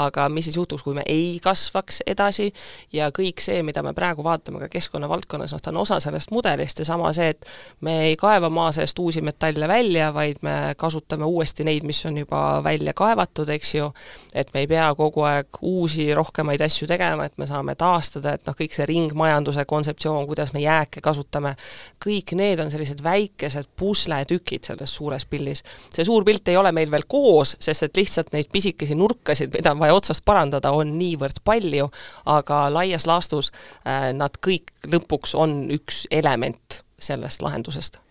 aga 0.00 0.28
mis 0.32 0.48
siis 0.48 0.58
juhtuks, 0.58 0.84
kui 0.86 0.96
me 0.96 1.04
ei 1.08 1.38
kasvaks 1.42 2.02
edasi? 2.10 2.50
Ja 2.96 3.10
kõik 3.14 3.42
see, 3.44 3.62
mida 3.66 3.82
me 3.86 3.94
praegu 3.96 4.24
vaatame 4.26 4.62
ka 4.64 4.70
keskkonna 4.72 5.08
valdkonnas, 5.10 5.54
noh, 5.54 5.62
ta 5.62 5.72
on 5.72 5.82
osa 5.84 6.00
sellest 6.02 6.32
mudelist. 6.34 6.82
Ja 6.82 6.88
sama 6.92 7.12
see, 7.16 7.32
et 7.34 7.46
me 7.86 7.96
ei 8.10 8.16
kaeva 8.20 8.50
maa 8.52 8.72
seest 8.74 8.98
uusi 8.98 9.22
metalle 9.24 9.68
välja, 9.68 10.10
vaid 10.14 10.42
me 10.46 10.56
kasvame 10.76 10.89
kasutame 10.90 11.24
uuesti 11.24 11.64
neid, 11.64 11.84
mis 11.86 12.00
on 12.06 12.18
juba 12.18 12.60
välja 12.64 12.92
kaevatud, 12.96 13.48
eks 13.54 13.74
ju, 13.74 13.86
et 14.34 14.50
me 14.54 14.64
ei 14.64 14.68
pea 14.70 14.88
kogu 14.98 15.22
aeg 15.28 15.60
uusi 15.66 16.08
rohkemaid 16.14 16.62
asju 16.66 16.88
tegema, 16.90 17.28
et 17.28 17.38
me 17.38 17.46
saame 17.46 17.76
taastada, 17.78 18.34
et 18.34 18.48
noh, 18.48 18.56
kõik 18.58 18.74
see 18.74 18.88
ringmajanduse 18.90 19.64
kontseptsioon, 19.70 20.26
kuidas 20.26 20.50
me 20.56 20.64
jääke 20.64 21.02
kasutame, 21.04 21.54
kõik 22.02 22.34
need 22.38 22.62
on 22.64 22.72
sellised 22.74 23.04
väikesed 23.06 23.70
pusletükid 23.78 24.66
selles 24.66 24.96
suures 24.98 25.26
pildis. 25.30 25.62
see 25.94 26.04
suur 26.04 26.26
pilt 26.26 26.48
ei 26.50 26.58
ole 26.58 26.72
meil 26.74 26.90
veel 26.90 27.06
koos, 27.06 27.54
sest 27.60 27.86
et 27.86 28.02
lihtsalt 28.02 28.34
neid 28.34 28.50
pisikesi 28.52 28.98
nurkasid, 28.98 29.54
mida 29.54 29.74
on 29.76 29.82
vaja 29.82 29.94
otsast 29.94 30.24
parandada, 30.26 30.74
on 30.74 30.96
niivõrd 30.98 31.42
palju, 31.44 31.90
aga 32.26 32.66
laias 32.74 33.06
laastus 33.06 33.52
äh, 33.86 34.10
nad 34.16 34.42
kõik 34.42 34.74
lõpuks 34.90 35.38
on 35.38 35.62
üks 35.70 36.06
element 36.10 36.82
sellest 37.00 37.42
lahendusest 37.42 38.02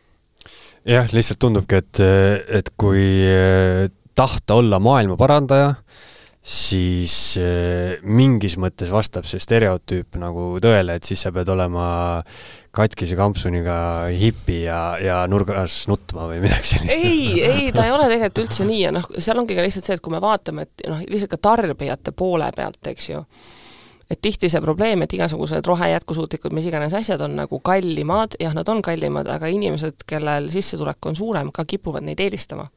jah, 0.90 1.10
lihtsalt 1.14 1.42
tundubki, 1.42 1.80
et, 1.80 2.02
et 2.60 2.72
kui 2.80 3.04
eh, 3.26 3.88
tahta 4.18 4.60
olla 4.60 4.80
maailma 4.84 5.18
parandaja, 5.20 5.74
siis 6.40 7.14
eh, 7.38 8.00
mingis 8.08 8.56
mõttes 8.62 8.92
vastab 8.94 9.28
see 9.30 9.42
stereotüüp 9.44 10.18
nagu 10.22 10.56
tõele, 10.64 10.96
et 10.98 11.06
siis 11.06 11.22
sa 11.26 11.34
pead 11.36 11.52
olema 11.54 11.86
katkise 12.76 13.18
kampsuniga 13.18 13.76
hipi 14.14 14.64
ja, 14.64 14.82
ja 15.02 15.22
nurgas 15.30 15.82
nutma 15.90 16.28
või 16.30 16.42
midagi 16.44 16.74
sellist. 16.74 16.98
ei, 16.98 17.42
ei, 17.44 17.72
ta 17.76 17.86
ei 17.86 17.94
ole 17.94 18.08
tegelikult 18.10 18.44
üldse 18.46 18.68
nii 18.70 18.84
ja 18.86 18.94
noh, 18.96 19.08
seal 19.18 19.42
ongi 19.42 19.58
ka 19.58 19.66
lihtsalt 19.66 19.90
see, 19.90 20.00
et 20.00 20.06
kui 20.06 20.14
me 20.14 20.22
vaatame, 20.24 20.68
et 20.68 20.86
noh, 20.90 21.02
lihtsalt 21.06 21.34
ka 21.36 21.42
tarbijate 21.50 22.16
poole 22.18 22.50
pealt, 22.56 22.82
eks 22.94 23.10
ju, 23.12 23.24
et 24.10 24.22
tihti 24.22 24.50
see 24.50 24.62
probleem, 24.62 25.04
et 25.06 25.14
igasugused 25.14 25.68
rohe 25.70 25.92
jätkusuutlikud, 25.92 26.54
mis 26.56 26.66
iganes 26.66 26.96
asjad 26.98 27.22
on 27.22 27.36
nagu 27.38 27.60
kallimad, 27.60 28.40
jah, 28.42 28.56
nad 28.58 28.70
on 28.70 28.82
kallimad, 28.82 29.30
aga 29.30 29.52
inimesed, 29.54 30.06
kellel 30.10 30.50
sissetulek 30.50 31.06
on 31.06 31.16
suurem, 31.16 31.52
ka 31.54 31.66
kipuvad 31.70 32.08
neid 32.08 32.20
eelistama 32.26 32.70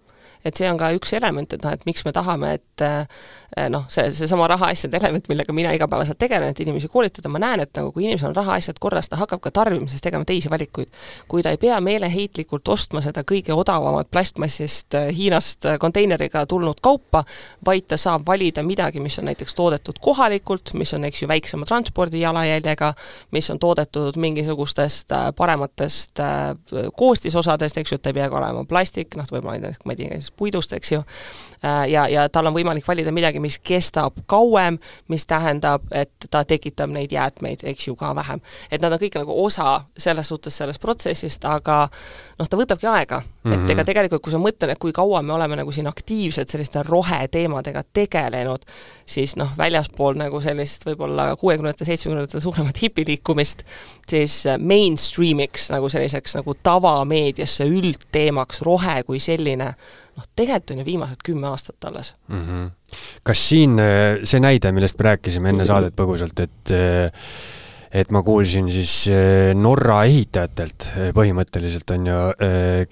et 0.44 0.58
see 0.58 0.68
on 0.70 0.78
ka 0.80 0.90
üks 0.96 1.14
element, 1.16 1.52
et 1.54 1.62
noh, 1.62 1.74
et 1.74 1.84
miks 1.86 2.04
me 2.06 2.12
tahame, 2.14 2.54
et 2.58 2.84
eh, 2.84 3.68
noh, 3.70 3.84
see, 3.92 4.08
seesama 4.16 4.48
rahaasjade 4.50 4.98
element, 4.98 5.28
millega 5.30 5.54
mina 5.54 5.72
igapäevaselt 5.76 6.18
tegelen, 6.18 6.50
et 6.52 6.60
inimesi 6.64 6.90
koolitada, 6.92 7.30
ma 7.32 7.40
näen, 7.42 7.62
et 7.64 7.72
nagu 7.78 7.92
kui 7.94 8.06
inimesel 8.06 8.32
on 8.32 8.36
rahaasjad 8.40 8.80
korras, 8.82 9.10
ta 9.12 9.20
hakkab 9.20 9.42
ka 9.44 9.52
tarbimises 9.54 10.02
tegema 10.02 10.26
teisi 10.28 10.50
valikuid. 10.50 10.90
kui 11.28 11.42
ta 11.42 11.52
ei 11.54 11.60
pea 11.60 11.78
meeleheitlikult 11.80 12.68
ostma 12.68 13.00
seda 13.04 13.22
kõige 13.28 13.54
odavamat 13.54 14.10
plastmassist 14.10 14.98
eh, 14.98 15.10
Hiinast 15.16 15.68
eh, 15.68 15.78
konteineriga 15.78 16.44
tulnud 16.50 16.82
kaupa, 16.82 17.24
vaid 17.64 17.86
ta 17.88 17.96
saab 18.00 18.26
valida 18.26 18.62
midagi, 18.66 19.00
mis 19.00 19.18
on 19.18 19.30
näiteks 19.30 19.54
toodetud 19.54 20.00
kohalikult, 20.02 20.74
mis 20.74 20.94
on, 20.96 21.06
eks 21.06 21.22
ju, 21.22 21.30
väiksema 21.30 21.68
transpordijalajäljega, 21.68 22.92
mis 23.30 23.50
on 23.50 23.62
toodetud 23.62 24.18
mingisugustest 24.18 25.12
parematest 25.36 26.20
koostisosadest, 26.96 27.78
eks 27.78 27.92
ju, 27.92 27.98
et 27.98 28.02
ta 28.02 28.10
ei 28.10 28.18
pea 28.18 28.28
ka 28.32 28.40
olema 28.40 28.64
plastik, 28.68 29.16
noh, 29.18 29.26
võib-olla 29.30 29.72
ma 29.84 29.94
ei 29.94 30.00
tea, 30.00 30.20
puidust, 30.36 30.72
eks 30.72 30.92
ju, 30.92 31.02
äh, 31.64 31.88
ja, 31.90 32.06
ja 32.08 32.28
tal 32.28 32.46
on 32.50 32.56
võimalik 32.56 32.88
valida 32.88 33.12
midagi, 33.12 33.40
mis 33.40 33.58
kestab 33.58 34.22
kauem, 34.26 34.78
mis 35.08 35.26
tähendab, 35.26 35.84
et 35.90 36.12
ta 36.30 36.44
tekitab 36.44 36.90
neid 36.90 37.12
jäätmeid, 37.12 37.64
eks 37.64 37.88
ju, 37.88 37.96
ka 37.96 38.14
vähem. 38.14 38.40
et 38.70 38.80
nad 38.80 38.92
on 38.92 38.98
kõik 38.98 39.20
nagu 39.20 39.44
osa 39.44 39.80
selles 39.98 40.28
suhtes 40.28 40.56
sellest 40.56 40.80
protsessist, 40.80 41.44
aga 41.44 41.88
noh, 42.38 42.48
ta 42.48 42.56
võtabki 42.60 42.90
aega 42.90 43.22
mm. 43.42 43.50
-hmm. 43.50 43.54
et 43.54 43.60
mhm. 43.60 43.70
ega 43.70 43.84
tegelikult, 43.84 44.22
kui 44.22 44.32
sa 44.32 44.38
mõtled, 44.38 44.70
et 44.72 44.78
kui 44.78 44.92
kaua 44.92 45.22
me 45.22 45.32
oleme 45.32 45.56
nagu 45.56 45.72
siin 45.72 45.86
aktiivselt 45.86 46.48
selliste 46.48 46.82
roheteemadega 46.86 47.84
tegelenud, 47.92 48.64
siis 49.06 49.36
noh, 49.36 49.50
väljaspool 49.58 50.18
nagu 50.18 50.40
sellist 50.40 50.86
võib-olla 50.86 51.32
kuuekümnendate, 51.36 51.84
seitsmekümnendatel 51.84 52.40
suuremat 52.40 52.82
hipiliikumist, 52.82 53.64
siis 54.08 54.44
mainstream'iks 54.58 55.70
nagu 55.74 55.88
selliseks 55.88 56.36
nagu 56.40 56.54
tavameediasse 56.62 57.64
üldteemaks 57.64 58.62
rohe 58.62 59.02
kui 59.06 59.20
selline 59.20 59.72
noh, 60.16 60.28
tegelikult 60.36 60.74
on 60.74 60.82
ju 60.82 60.84
viimased 60.84 61.24
kümme 61.24 61.48
aastat 61.48 61.84
alles 61.84 62.14
mm. 62.28 62.44
-hmm. 62.46 62.70
kas 63.22 63.48
siin 63.48 63.78
äh, 63.78 64.20
see 64.24 64.40
näide, 64.40 64.72
millest 64.72 64.98
me 64.98 65.10
rääkisime 65.10 65.48
enne 65.48 65.64
saadet 65.64 65.96
põgusalt, 65.96 66.40
et 66.42 66.70
äh, 66.70 67.12
et 67.92 68.12
ma 68.14 68.22
kuulsin 68.24 68.70
siis 68.72 68.94
äh, 69.12 69.52
Norra 69.58 70.02
ehitajatelt 70.08 70.88
põhimõtteliselt 71.16 71.92
on 71.96 72.06
ju, 72.08 72.20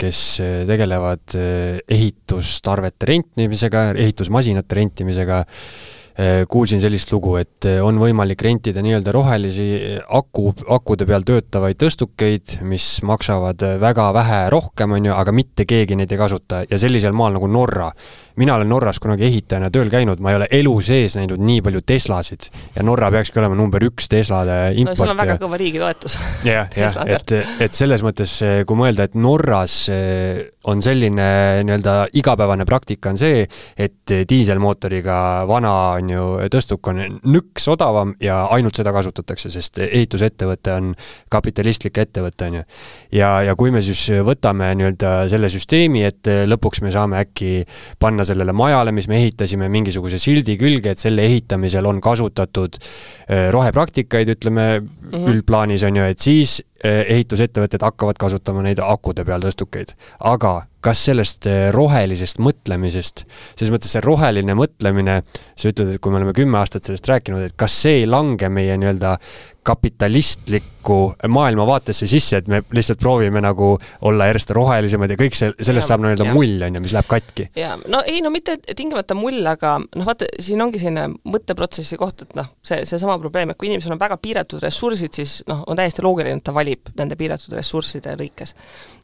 kes 0.01 0.21
tegelevad 0.69 1.37
ehitustarvete 1.89 3.09
rentimisega, 3.15 3.87
ehitusmasinate 3.97 4.79
rentimisega 4.83 5.45
kuulsin 6.51 6.81
sellist 6.83 7.13
lugu, 7.15 7.37
et 7.41 7.65
on 7.81 7.97
võimalik 8.01 8.43
rentida 8.45 8.83
nii-öelda 8.85 9.13
rohelisi 9.15 9.67
aku, 10.19 10.51
akude 10.75 11.07
peal 11.09 11.25
töötavaid 11.25 11.79
tõstukeid, 11.81 12.59
mis 12.69 12.99
maksavad 13.07 13.63
väga 13.81 14.11
vähe 14.17 14.41
rohkem, 14.53 14.99
on 14.99 15.09
ju, 15.09 15.15
aga 15.17 15.33
mitte 15.33 15.65
keegi 15.71 15.97
neid 15.97 16.13
ei 16.13 16.21
kasuta 16.21 16.65
ja 16.69 16.81
sellisel 16.83 17.17
maal 17.17 17.39
nagu 17.39 17.49
Norra. 17.49 17.89
Mina 18.41 18.57
olen 18.57 18.71
Norras 18.73 19.01
kunagi 19.03 19.27
ehitajana 19.29 19.71
tööl 19.73 19.91
käinud, 19.93 20.21
ma 20.23 20.33
ei 20.33 20.39
ole 20.41 20.49
elu 20.61 20.75
sees 20.85 21.17
näinud 21.19 21.43
nii 21.45 21.61
palju 21.67 21.83
Teslasid 21.87 22.49
ja 22.77 22.85
Norra 22.87 23.11
peakski 23.13 23.41
olema 23.43 23.59
number 23.59 23.85
üks 23.91 24.09
Teslade 24.11 24.59
import. 24.81 24.99
no 24.99 25.05
sul 25.05 25.15
on 25.15 25.21
väga 25.21 25.37
kõva 25.43 25.61
riigi 25.61 25.83
toetus. 25.83 26.17
jah, 26.49 26.71
jah, 26.77 26.97
et, 27.07 27.35
et 27.67 27.77
selles 27.77 28.05
mõttes, 28.07 28.39
kui 28.67 28.81
mõelda, 28.81 29.09
et 29.09 29.19
Norras 29.21 29.77
on 30.71 30.83
selline 30.85 31.27
nii-öelda 31.65 31.95
igapäevane 32.21 32.67
praktika 32.69 33.13
on 33.15 33.19
see, 33.21 33.45
et 33.81 34.13
diiselmootoriga 34.29 35.17
vana 35.49 35.73
on 35.97 36.11
ju 36.13 36.25
tõstuk 36.53 36.91
on 36.93 37.01
nõks 37.25 37.69
odavam 37.73 38.13
ja 38.21 38.43
ainult 38.53 38.77
seda 38.77 38.93
kasutatakse, 38.93 39.51
sest 39.53 39.81
ehitusettevõte 39.87 40.75
on 40.77 40.93
kapitalistlik 41.33 42.01
ettevõte, 42.03 42.51
on 42.51 42.61
ju. 42.61 42.65
ja, 43.17 43.31
ja 43.49 43.57
kui 43.57 43.73
me 43.73 43.83
siis 43.85 44.03
võtame 44.27 44.73
nii-öelda 44.77 45.15
selle 45.33 45.49
süsteemi, 45.53 46.05
et 46.09 46.29
lõpuks 46.51 46.85
me 46.85 46.93
saame 46.93 47.23
äkki 47.25 47.65
panna 48.01 48.27
sellele 48.31 48.55
majale, 48.57 48.95
mis 48.97 49.09
me 49.11 49.19
ehitasime, 49.21 49.69
mingisuguse 49.73 50.21
sildi 50.23 50.57
külge, 50.61 50.95
et 50.95 51.03
selle 51.03 51.27
ehitamisel 51.27 51.87
on 51.91 52.01
kasutatud 52.05 52.81
eh, 52.81 53.49
rohepraktikaid, 53.55 54.35
ütleme 54.37 54.67
mm 54.81 54.89
-hmm. 55.11 55.31
üldplaanis 55.35 55.87
on 55.89 56.01
ju, 56.01 56.11
et 56.15 56.19
siis 56.19 56.61
ehitusettevõtted 56.85 57.83
hakkavad 57.85 58.21
kasutama 58.21 58.65
neid 58.65 58.81
akude 58.85 59.25
peal 59.29 59.43
tõstukeid. 59.45 59.95
aga 60.21 60.61
kas 60.85 61.05
sellest 61.11 61.47
eh, 61.49 61.69
rohelisest 61.75 62.41
mõtlemisest, 62.41 63.25
selles 63.53 63.73
mõttes 63.73 63.93
see 63.93 64.03
roheline 64.05 64.57
mõtlemine, 64.57 65.21
sa 65.59 65.73
ütled, 65.73 65.95
et 65.95 66.01
kui 66.03 66.13
me 66.13 66.21
oleme 66.21 66.35
kümme 66.37 66.61
aastat 66.61 66.89
sellest 66.89 67.09
rääkinud, 67.11 67.45
et 67.45 67.57
kas 67.61 67.77
see 67.83 68.01
ei 68.03 68.07
lange 68.09 68.49
meie 68.53 68.79
nii-öelda 68.81 69.17
kapitalistlikku 69.61 70.99
maailmavaatesse 71.29 72.07
sisse, 72.09 72.39
et 72.41 72.47
me 72.49 72.63
lihtsalt 72.73 72.99
proovime 73.03 73.43
nagu 73.45 73.75
olla 74.09 74.31
järjest 74.31 74.55
rohelisemad 74.57 75.13
ja 75.13 75.19
kõik 75.21 75.37
see, 75.37 75.51
sellest 75.59 75.85
ja, 75.85 75.89
saab 75.91 76.05
nii-öelda 76.07 76.31
mull, 76.33 76.63
on 76.65 76.79
ju, 76.79 76.83
mis 76.87 76.95
läheb 76.97 77.11
katki. 77.11 77.51
jaa, 77.61 77.77
no 77.93 78.01
ei, 78.09 78.23
no 78.25 78.33
mitte 78.33 78.57
tingimata 78.73 79.15
mull, 79.19 79.45
aga 79.53 79.77
noh, 79.83 80.07
vaata, 80.09 80.31
siin 80.41 80.65
ongi 80.65 80.81
selline 80.81 81.11
mõtteprotsessi 81.29 82.01
koht, 82.01 82.25
et 82.25 82.33
noh, 82.41 82.49
see, 82.65 82.81
seesama 82.89 83.19
probleem, 83.21 83.53
et 83.53 83.61
kui 83.61 83.69
inimesel 83.69 83.93
on 83.93 84.01
väga 84.01 84.17
piiratud 84.23 84.65
ressursid, 84.65 85.13
siis 85.21 85.43
noh, 85.51 85.61
on 85.69 85.77
täiesti 85.77 86.09
loogiline, 86.09 86.41
et 86.41 86.47
ta 86.49 86.57
valib 86.57 86.70
nende 86.99 87.17
piiratud 87.17 87.55
ressursside 87.57 88.15
lõikes. 88.21 88.55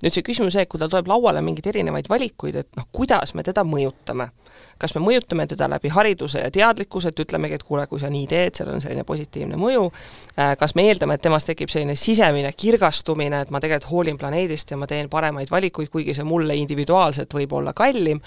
nüüd 0.03 0.13
see 0.13 0.25
küsimus 0.27 0.57
see, 0.57 0.67
et 0.67 0.71
kui 0.71 0.81
tal 0.81 0.91
tuleb 0.93 1.09
lauale 1.11 1.43
mingeid 1.45 1.71
erinevaid 1.73 2.09
valikuid, 2.09 2.57
et 2.63 2.77
noh, 2.77 2.89
kuidas 2.93 3.35
me 3.35 3.43
teda 3.47 3.65
mõjutame. 3.65 4.31
kas 4.79 4.95
me 4.95 5.01
mõjutame 5.01 5.47
teda 5.49 5.69
läbi 5.69 5.89
hariduse 5.89 6.41
ja 6.41 6.51
teadlikkuse, 6.51 7.09
et 7.09 7.21
ütlemegi, 7.21 7.55
et 7.55 7.63
kuule, 7.63 7.87
kui 7.87 8.01
sa 8.01 8.11
nii 8.13 8.27
teed, 8.29 8.57
seal 8.57 8.71
on 8.73 8.81
selline 8.81 9.05
positiivne 9.05 9.57
mõju, 9.61 9.91
äh, 10.39 10.57
kas 10.59 10.75
me 10.75 10.87
eeldame, 10.89 11.15
et 11.15 11.23
temast 11.23 11.49
tekib 11.49 11.73
selline 11.73 11.97
sisemine 11.97 12.53
kirgastumine, 12.53 13.41
et 13.41 13.51
ma 13.51 13.61
tegelikult 13.61 13.91
hoolin 13.91 14.19
planeedist 14.19 14.71
ja 14.71 14.77
ma 14.77 14.87
teen 14.87 15.09
paremaid 15.09 15.51
valikuid, 15.51 15.89
kuigi 15.93 16.15
see 16.15 16.25
mulle 16.25 16.57
individuaalselt 16.57 17.33
võib 17.35 17.53
olla 17.53 17.73
kallim, 17.77 18.21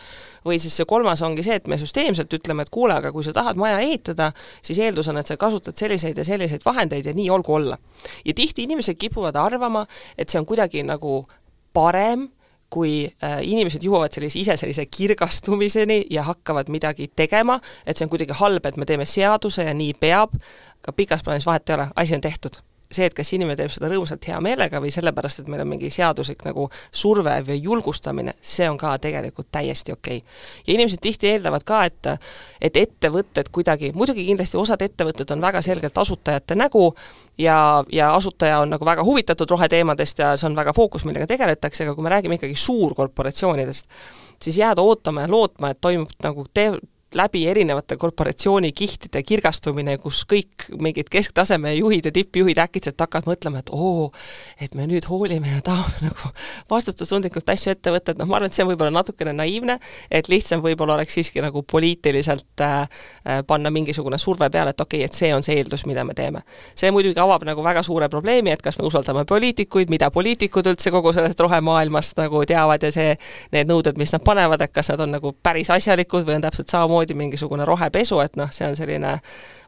või 0.45 0.59
siis 0.59 0.75
see 0.77 0.85
kolmas 0.89 1.21
ongi 1.25 1.43
see, 1.45 1.59
et 1.59 1.67
me 1.67 1.77
süsteemselt 1.77 2.33
ütleme, 2.33 2.65
et 2.65 2.73
kuule, 2.73 2.95
aga 2.97 3.11
kui 3.11 3.25
sa 3.25 3.33
tahad 3.35 3.59
maja 3.59 3.79
ehitada, 3.83 4.31
siis 4.61 4.79
eeldus 4.79 5.09
on, 5.11 5.19
et 5.21 5.27
sa 5.27 5.37
kasutad 5.37 5.77
selliseid 5.79 6.17
ja 6.17 6.25
selliseid 6.25 6.65
vahendeid 6.65 7.05
ja 7.05 7.13
nii 7.13 7.29
olgu 7.29 7.53
olla. 7.53 7.77
ja 8.25 8.33
tihti 8.33 8.63
inimesed 8.63 8.97
kipuvad 8.97 9.28
arvama, 9.35 9.85
et 10.17 10.29
see 10.29 10.39
on 10.39 10.47
kuidagi 10.49 10.83
nagu 10.87 11.23
parem 11.73 12.29
kui 12.69 13.07
äh, 13.25 13.39
inimesed 13.49 13.83
jõuavad 13.83 14.13
sellise 14.13 14.39
ise 14.39 14.55
sellise 14.61 14.85
kirgastumiseni 14.85 16.03
ja 16.13 16.23
hakkavad 16.27 16.69
midagi 16.69 17.09
tegema, 17.17 17.57
et 17.85 17.97
see 17.97 18.05
on 18.05 18.13
kuidagi 18.13 18.37
halb, 18.37 18.65
et 18.65 18.77
me 18.77 18.85
teeme 18.89 19.09
seaduse 19.09 19.65
ja 19.65 19.73
nii 19.73 19.95
peab, 19.99 20.35
aga 20.83 20.93
pikas 20.95 21.25
plaanis 21.25 21.49
vahet 21.49 21.69
ei 21.69 21.79
ole, 21.79 21.89
asi 21.95 22.17
on 22.17 22.25
tehtud 22.25 22.61
see, 22.89 23.05
et 23.05 23.13
kas 23.13 23.29
inimene 23.37 23.57
teeb 23.57 23.69
seda 23.73 23.89
rõõmsalt 23.91 24.25
hea 24.25 24.39
meelega 24.41 24.81
või 24.81 24.89
sellepärast, 24.93 25.43
et 25.43 25.49
meil 25.51 25.61
on 25.61 25.69
mingi 25.69 25.91
seaduslik 25.93 26.41
nagu 26.47 26.65
surve 26.89 27.35
või 27.45 27.59
julgustamine, 27.61 28.33
see 28.41 28.65
on 28.69 28.79
ka 28.81 28.95
tegelikult 29.01 29.51
täiesti 29.53 29.93
okei. 29.93 30.23
Okay.. 30.23 30.39
ja 30.67 30.73
inimesed 30.73 31.01
tihti 31.03 31.29
eeldavad 31.33 31.65
ka, 31.67 31.83
et 31.85 32.09
et 32.61 32.77
ettevõtted 32.77 33.51
kuidagi, 33.53 33.91
muidugi 33.93 34.25
kindlasti 34.25 34.57
osad 34.57 34.81
ettevõtted 34.81 35.29
on 35.35 35.41
väga 35.41 35.61
selgelt 35.61 35.97
asutajate 35.97 36.57
nägu 36.57 36.87
ja, 37.37 37.83
ja 37.91 38.13
asutaja 38.15 38.59
on 38.63 38.73
nagu 38.73 38.85
väga 38.85 39.05
huvitatud 39.05 39.49
roheteemadest 39.49 40.19
ja 40.19 40.33
see 40.37 40.49
on 40.49 40.57
väga 40.57 40.73
fookus, 40.73 41.05
millega 41.05 41.27
tegeletakse, 41.29 41.85
aga 41.85 41.95
kui 41.95 42.03
me 42.03 42.13
räägime 42.15 42.39
ikkagi 42.39 42.55
suurkorporatsioonidest, 42.55 43.89
siis 44.41 44.57
jääda 44.57 44.81
ootama 44.81 45.27
ja 45.27 45.31
lootma, 45.31 45.75
et 45.75 45.81
toimub 45.81 46.17
nagu 46.23 46.45
te-, 46.53 46.79
läbi 47.15 47.47
erinevate 47.47 47.97
korporatsioonikihtide 47.97 49.23
kirgastumine, 49.23 49.97
kus 49.97 50.21
kõik 50.29 50.67
mingid 50.81 51.09
kesktaseme 51.09 51.73
juhid 51.73 52.05
ja 52.05 52.11
tippjuhid 52.13 52.59
äkitselt 52.61 53.01
hakkavad 53.01 53.25
mõtlema, 53.31 53.63
et 53.63 53.71
oo, 53.73 54.11
et 54.61 54.75
me 54.77 54.85
nüüd 54.89 55.07
hoolime 55.09 55.55
ja 55.55 55.61
tahame 55.65 56.03
nagu 56.09 56.31
vastutustundlikult 56.69 57.49
asju 57.49 57.73
ette 57.73 57.93
võtta, 57.93 58.13
et 58.13 58.21
noh, 58.21 58.29
ma 58.29 58.37
arvan, 58.37 58.51
et 58.51 58.57
see 58.57 58.65
on 58.65 58.69
võib-olla 58.69 58.93
natukene 58.93 59.33
naiivne, 59.33 59.79
et 60.11 60.29
lihtsam 60.29 60.61
võib-olla 60.61 60.99
oleks 60.99 61.17
siiski 61.17 61.41
nagu 61.41 61.63
poliitiliselt 61.65 62.63
äh, 62.65 62.77
äh, 63.25 63.41
panna 63.47 63.73
mingisugune 63.73 64.21
surve 64.21 64.51
peale, 64.53 64.75
et 64.75 64.85
okei 64.85 65.01
okay,, 65.01 65.09
et 65.09 65.17
see 65.17 65.33
on 65.33 65.45
see 65.45 65.57
eeldus, 65.57 65.87
mida 65.89 66.05
me 66.05 66.13
teeme. 66.13 66.43
see 66.77 66.93
muidugi 66.93 67.19
avab 67.19 67.47
nagu 67.47 67.65
väga 67.65 67.83
suure 67.83 68.09
probleemi, 68.09 68.53
et 68.53 68.61
kas 68.61 68.77
me 68.77 68.85
usaldame 68.85 69.25
poliitikuid, 69.25 69.89
mida 69.89 70.11
poliitikud 70.13 70.69
üldse 70.75 70.93
kogu 70.93 71.13
sellest 71.17 71.41
rohemaailmast 71.41 72.21
nagu 72.21 72.45
teavad 72.45 72.85
ja 72.85 72.93
see, 72.93 73.17
need 73.55 73.69
nõuded, 73.69 73.97
mis 73.97 74.13
nad 74.13 74.21
panevad, 74.25 74.61
et 74.61 74.73
kas 74.77 74.93
nad 74.93 75.07
on 75.07 75.17
nagu 75.17 75.33
päris 75.43 75.73
asjalikud 75.73 76.27
või 76.27 76.37
on 76.37 76.45
täpselt 76.45 76.69
samamoodi 76.69 76.98
samamoodi 76.99 77.13
mingisugune 77.13 77.65
rohepesu, 77.65 78.19
et 78.19 78.35
noh, 78.35 78.49
see 78.51 78.67
on 78.67 78.75
selline 78.75 79.15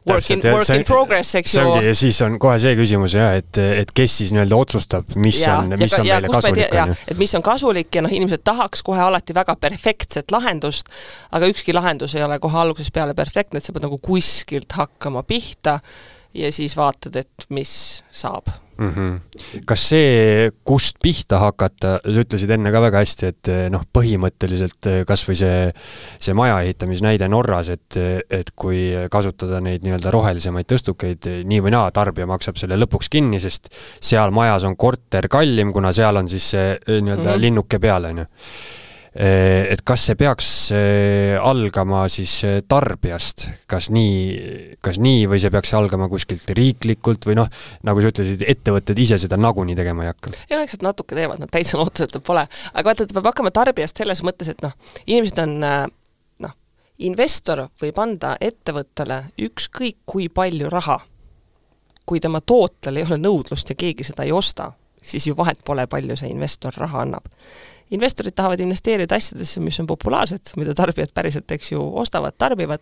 work 0.08 0.30
in, 0.30 0.40
work 0.52 0.70
in 0.74 0.84
progress, 0.84 1.34
eks 1.38 1.54
ju. 1.56 1.64
ja 1.82 1.94
siis 1.94 2.20
on 2.22 2.38
kohe 2.42 2.58
see 2.60 2.74
küsimus 2.78 3.14
jah, 3.16 3.36
et, 3.38 3.58
et 3.58 3.92
kes 3.94 4.16
siis 4.22 4.32
nii-öelda 4.34 4.56
otsustab, 4.56 5.14
mis 5.16 5.40
ja, 5.42 5.58
on, 5.60 5.76
mis 5.78 5.92
ja, 5.92 6.00
on 6.00 6.08
ja, 6.08 6.18
meile 6.20 6.32
kasulik, 6.32 6.72
on 6.72 6.92
ju. 6.92 6.96
et 7.14 7.20
mis 7.20 7.34
on 7.38 7.44
kasulik 7.46 7.94
ja 7.94 8.04
noh, 8.04 8.12
inimesed 8.12 8.44
tahaks 8.44 8.82
kohe 8.86 9.00
alati 9.02 9.34
väga 9.36 9.56
perfektset 9.60 10.34
lahendust, 10.34 10.90
aga 11.32 11.48
ükski 11.52 11.74
lahendus 11.76 12.16
ei 12.18 12.24
ole 12.26 12.38
kohe 12.42 12.58
algusest 12.64 12.92
peale 12.94 13.16
perfektne, 13.18 13.60
et 13.62 13.68
sa 13.68 13.74
pead 13.74 13.86
nagu 13.86 14.00
kuskilt 14.02 14.76
hakkama 14.78 15.24
pihta 15.26 15.78
ja 16.34 16.52
siis 16.52 16.76
vaatad, 16.76 17.16
et 17.22 17.48
mis 17.52 18.02
saab 18.12 18.50
mm. 18.82 18.90
-hmm. 18.90 19.62
kas 19.66 19.84
see, 19.88 20.50
kust 20.64 20.98
pihta 21.02 21.38
hakata, 21.38 21.94
sa 22.04 22.24
ütlesid 22.24 22.50
enne 22.50 22.72
ka 22.74 22.82
väga 22.82 23.02
hästi, 23.04 23.30
et 23.32 23.52
eh, 23.52 23.62
noh, 23.72 23.84
põhimõtteliselt 23.98 24.90
eh, 24.90 24.98
kas 25.08 25.24
või 25.28 25.38
see, 25.38 25.70
see 26.18 26.34
maja 26.34 26.60
ehitamisnäide 26.66 27.28
Norras, 27.28 27.72
et, 27.72 27.96
et 28.30 28.52
kui 28.56 28.84
kasutada 29.10 29.60
neid 29.60 29.86
nii-öelda 29.86 30.12
rohelisemaid 30.14 30.68
tõstukeid, 30.72 31.30
nii 31.48 31.62
või 31.64 31.74
naa, 31.76 31.90
tarbija 31.94 32.26
maksab 32.30 32.60
selle 32.60 32.78
lõpuks 32.80 33.10
kinni, 33.12 33.40
sest 33.40 33.72
seal 34.00 34.34
majas 34.34 34.64
on 34.68 34.76
korter 34.76 35.28
kallim, 35.28 35.72
kuna 35.72 35.92
seal 35.92 36.16
on 36.16 36.28
siis 36.28 36.52
see 36.56 36.70
eh, 36.76 37.00
nii-öelda 37.00 37.22
mm 37.22 37.34
-hmm. 37.34 37.44
linnuke 37.46 37.78
peal, 37.78 38.10
on 38.10 38.24
ju 38.24 38.26
Eh, 38.26 38.81
et 39.14 39.82
kas 39.84 40.06
see 40.08 40.16
peaks 40.16 40.46
eh, 40.72 41.34
algama 41.36 42.06
siis 42.12 42.32
eh, 42.48 42.60
tarbijast, 42.68 43.44
kas 43.68 43.90
nii, 43.92 44.76
kas 44.80 44.96
nii 45.04 45.26
või 45.28 45.40
see 45.42 45.52
peaks 45.52 45.74
algama 45.76 46.08
kuskilt 46.08 46.48
riiklikult 46.56 47.28
või 47.28 47.36
noh, 47.36 47.50
nagu 47.84 48.00
sa 48.00 48.12
ütlesid, 48.12 48.44
ettevõtted 48.48 49.02
ise 49.04 49.18
seda 49.20 49.36
nagunii 49.36 49.76
tegema 49.76 50.06
ei 50.06 50.12
hakka? 50.14 50.32
ei 50.48 50.56
no 50.56 50.64
eks 50.64 50.78
nad 50.80 50.88
natuke 50.88 51.18
teevad, 51.18 51.42
nad 51.42 51.52
täitsa 51.52 51.80
lootusetud 51.80 52.24
pole, 52.24 52.46
aga 52.72 52.88
vaata, 52.88 53.04
ta 53.04 53.18
peab 53.18 53.28
hakkama 53.28 53.52
tarbijast 53.52 54.00
selles 54.00 54.24
mõttes, 54.24 54.48
et 54.48 54.64
noh, 54.64 54.72
inimesed 55.04 55.42
on 55.44 55.58
noh, 55.60 56.56
investor 57.04 57.66
võib 57.82 58.00
anda 58.00 58.38
ettevõttele 58.40 59.26
ükskõik 59.44 60.00
kui 60.08 60.30
palju 60.32 60.72
raha, 60.72 61.02
kui 62.08 62.20
tema 62.20 62.40
tootel 62.40 62.96
ei 62.96 63.04
ole 63.10 63.20
nõudlust 63.20 63.74
ja 63.74 63.76
keegi 63.76 64.08
seda 64.08 64.24
ei 64.24 64.32
osta, 64.32 64.72
siis 65.04 65.28
ju 65.28 65.36
vahet 65.36 65.60
pole, 65.66 65.84
palju 65.84 66.16
see 66.16 66.32
investor 66.32 66.72
raha 66.80 67.04
annab 67.04 67.28
investorid 67.92 68.34
tahavad 68.36 68.60
investeerida 68.60 69.16
asjadesse, 69.16 69.60
mis 69.60 69.78
on 69.80 69.86
populaarsed, 69.86 70.54
mida 70.56 70.74
tarbijad 70.76 71.12
päriselt, 71.14 71.50
eks 71.52 71.72
ju, 71.74 71.82
ostavad, 72.00 72.34
tarbivad, 72.38 72.80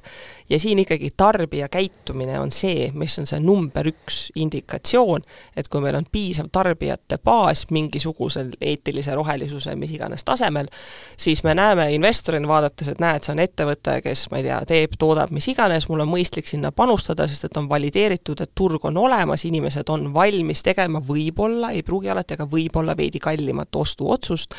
ja 0.50 0.58
siin 0.58 0.78
ikkagi 0.78 1.10
tarbija 1.16 1.68
käitumine 1.68 2.38
on 2.40 2.52
see, 2.54 2.90
mis 2.94 3.18
on 3.18 3.26
see 3.26 3.40
number 3.42 3.90
üks 3.90 4.20
indikatsioon, 4.38 5.24
et 5.56 5.68
kui 5.68 5.82
meil 5.82 5.98
on 5.98 6.06
piisav 6.12 6.50
tarbijate 6.52 7.18
baas 7.24 7.66
mingisugusel 7.74 8.52
eetilise 8.60 9.14
rohelisuse, 9.18 9.74
mis 9.76 9.94
iganes 9.96 10.24
tasemel, 10.24 10.70
siis 11.18 11.42
me 11.46 11.54
näeme 11.58 11.88
investorina 11.94 12.48
vaadates, 12.48 12.92
et 12.92 13.02
näed, 13.02 13.26
see 13.26 13.34
on 13.34 13.42
ettevõte, 13.42 13.98
kes, 14.06 14.26
ma 14.30 14.40
ei 14.40 14.46
tea, 14.46 14.60
teeb, 14.70 14.94
toodab 15.00 15.34
mis 15.34 15.50
iganes, 15.50 15.88
mul 15.90 16.04
on 16.06 16.12
mõistlik 16.12 16.46
sinna 16.50 16.70
panustada, 16.72 17.26
sest 17.28 17.48
et 17.50 17.58
on 17.58 17.68
valideeritud, 17.70 18.40
et 18.44 18.54
turg 18.54 18.86
on 18.86 19.00
olemas, 19.00 19.44
inimesed 19.48 19.90
on 19.90 20.10
valmis 20.14 20.62
tegema 20.66 21.02
võib-olla, 21.02 21.74
ei 21.74 21.82
pruugi 21.86 22.10
alati, 22.12 22.38
aga 22.38 22.46
võib-olla 22.50 22.94
veidi 22.96 23.18
kallimat 23.22 23.74
ostuotsust 23.76 24.54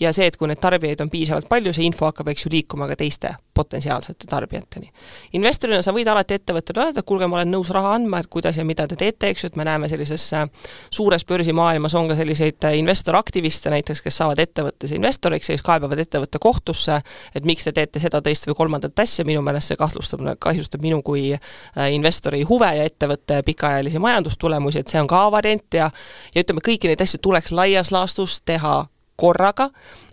ja 0.00 0.12
see, 0.12 0.26
et 0.28 0.36
kui 0.36 0.48
neid 0.48 0.60
tarbijaid 0.62 1.00
on 1.04 1.10
piisavalt 1.10 1.48
palju, 1.48 1.72
see 1.74 1.86
info 1.88 2.08
hakkab, 2.08 2.30
eks 2.32 2.46
ju, 2.46 2.52
liikuma 2.52 2.88
ka 2.90 2.96
teiste 2.98 3.34
potentsiaalsete 3.58 4.28
tarbijateni. 4.30 4.90
investorina 5.32 5.82
sa 5.82 5.92
võid 5.92 6.06
alati 6.08 6.36
ettevõttele 6.38 6.84
öelda, 6.84 7.02
et 7.02 7.06
kuulge, 7.06 7.26
ma 7.26 7.40
olen 7.40 7.50
nõus 7.50 7.72
raha 7.74 7.96
andma, 7.96 8.20
et 8.22 8.28
kuidas 8.30 8.56
ja 8.56 8.64
mida 8.64 8.86
te 8.86 8.96
teete, 8.96 9.32
eks 9.32 9.44
ju, 9.44 9.50
et 9.50 9.56
me 9.58 9.66
näeme 9.66 9.88
sellises 9.90 10.26
äh, 10.38 10.46
suures 10.94 11.24
börsimaailmas 11.26 11.96
on 11.98 12.06
ka 12.08 12.16
selliseid 12.20 12.68
äh, 12.68 12.76
investoraktiviste 12.78 13.72
näiteks, 13.74 14.02
kes 14.04 14.20
saavad 14.22 14.38
ettevõttes 14.44 14.94
investoriks 14.94 15.50
ja 15.50 15.56
siis 15.56 15.66
kaebavad 15.66 15.98
ettevõtte 15.98 16.38
kohtusse, 16.38 17.00
et 17.34 17.48
miks 17.48 17.66
te 17.66 17.74
teete 17.74 18.02
seda, 18.02 18.22
teist 18.22 18.46
või 18.46 18.58
kolmandat 18.62 19.02
asja, 19.02 19.26
minu 19.26 19.42
meelest 19.42 19.72
see 19.72 19.80
kahtlustab, 19.80 20.22
kahjustab 20.38 20.84
minu 20.86 21.02
kui 21.02 21.32
äh, 21.34 21.90
investori 21.94 22.44
huve 22.46 22.70
ja 22.78 22.86
ettevõtte 22.86 23.42
pikaajalisi 23.42 23.98
majandustulemusi, 23.98 24.84
et 24.84 24.94
see 24.94 25.02
on 25.02 25.10
ka 25.10 25.26
variant 25.34 25.74
ja 25.74 25.90
ja 26.34 26.44
ütleme, 26.44 26.62
kõiki 26.64 26.90
neid 26.90 27.02
asju 27.02 27.20
tuleks 27.22 27.52
laias 27.54 27.92
laastus 27.94 28.40
teha 28.46 28.86
korraga, 29.18 29.68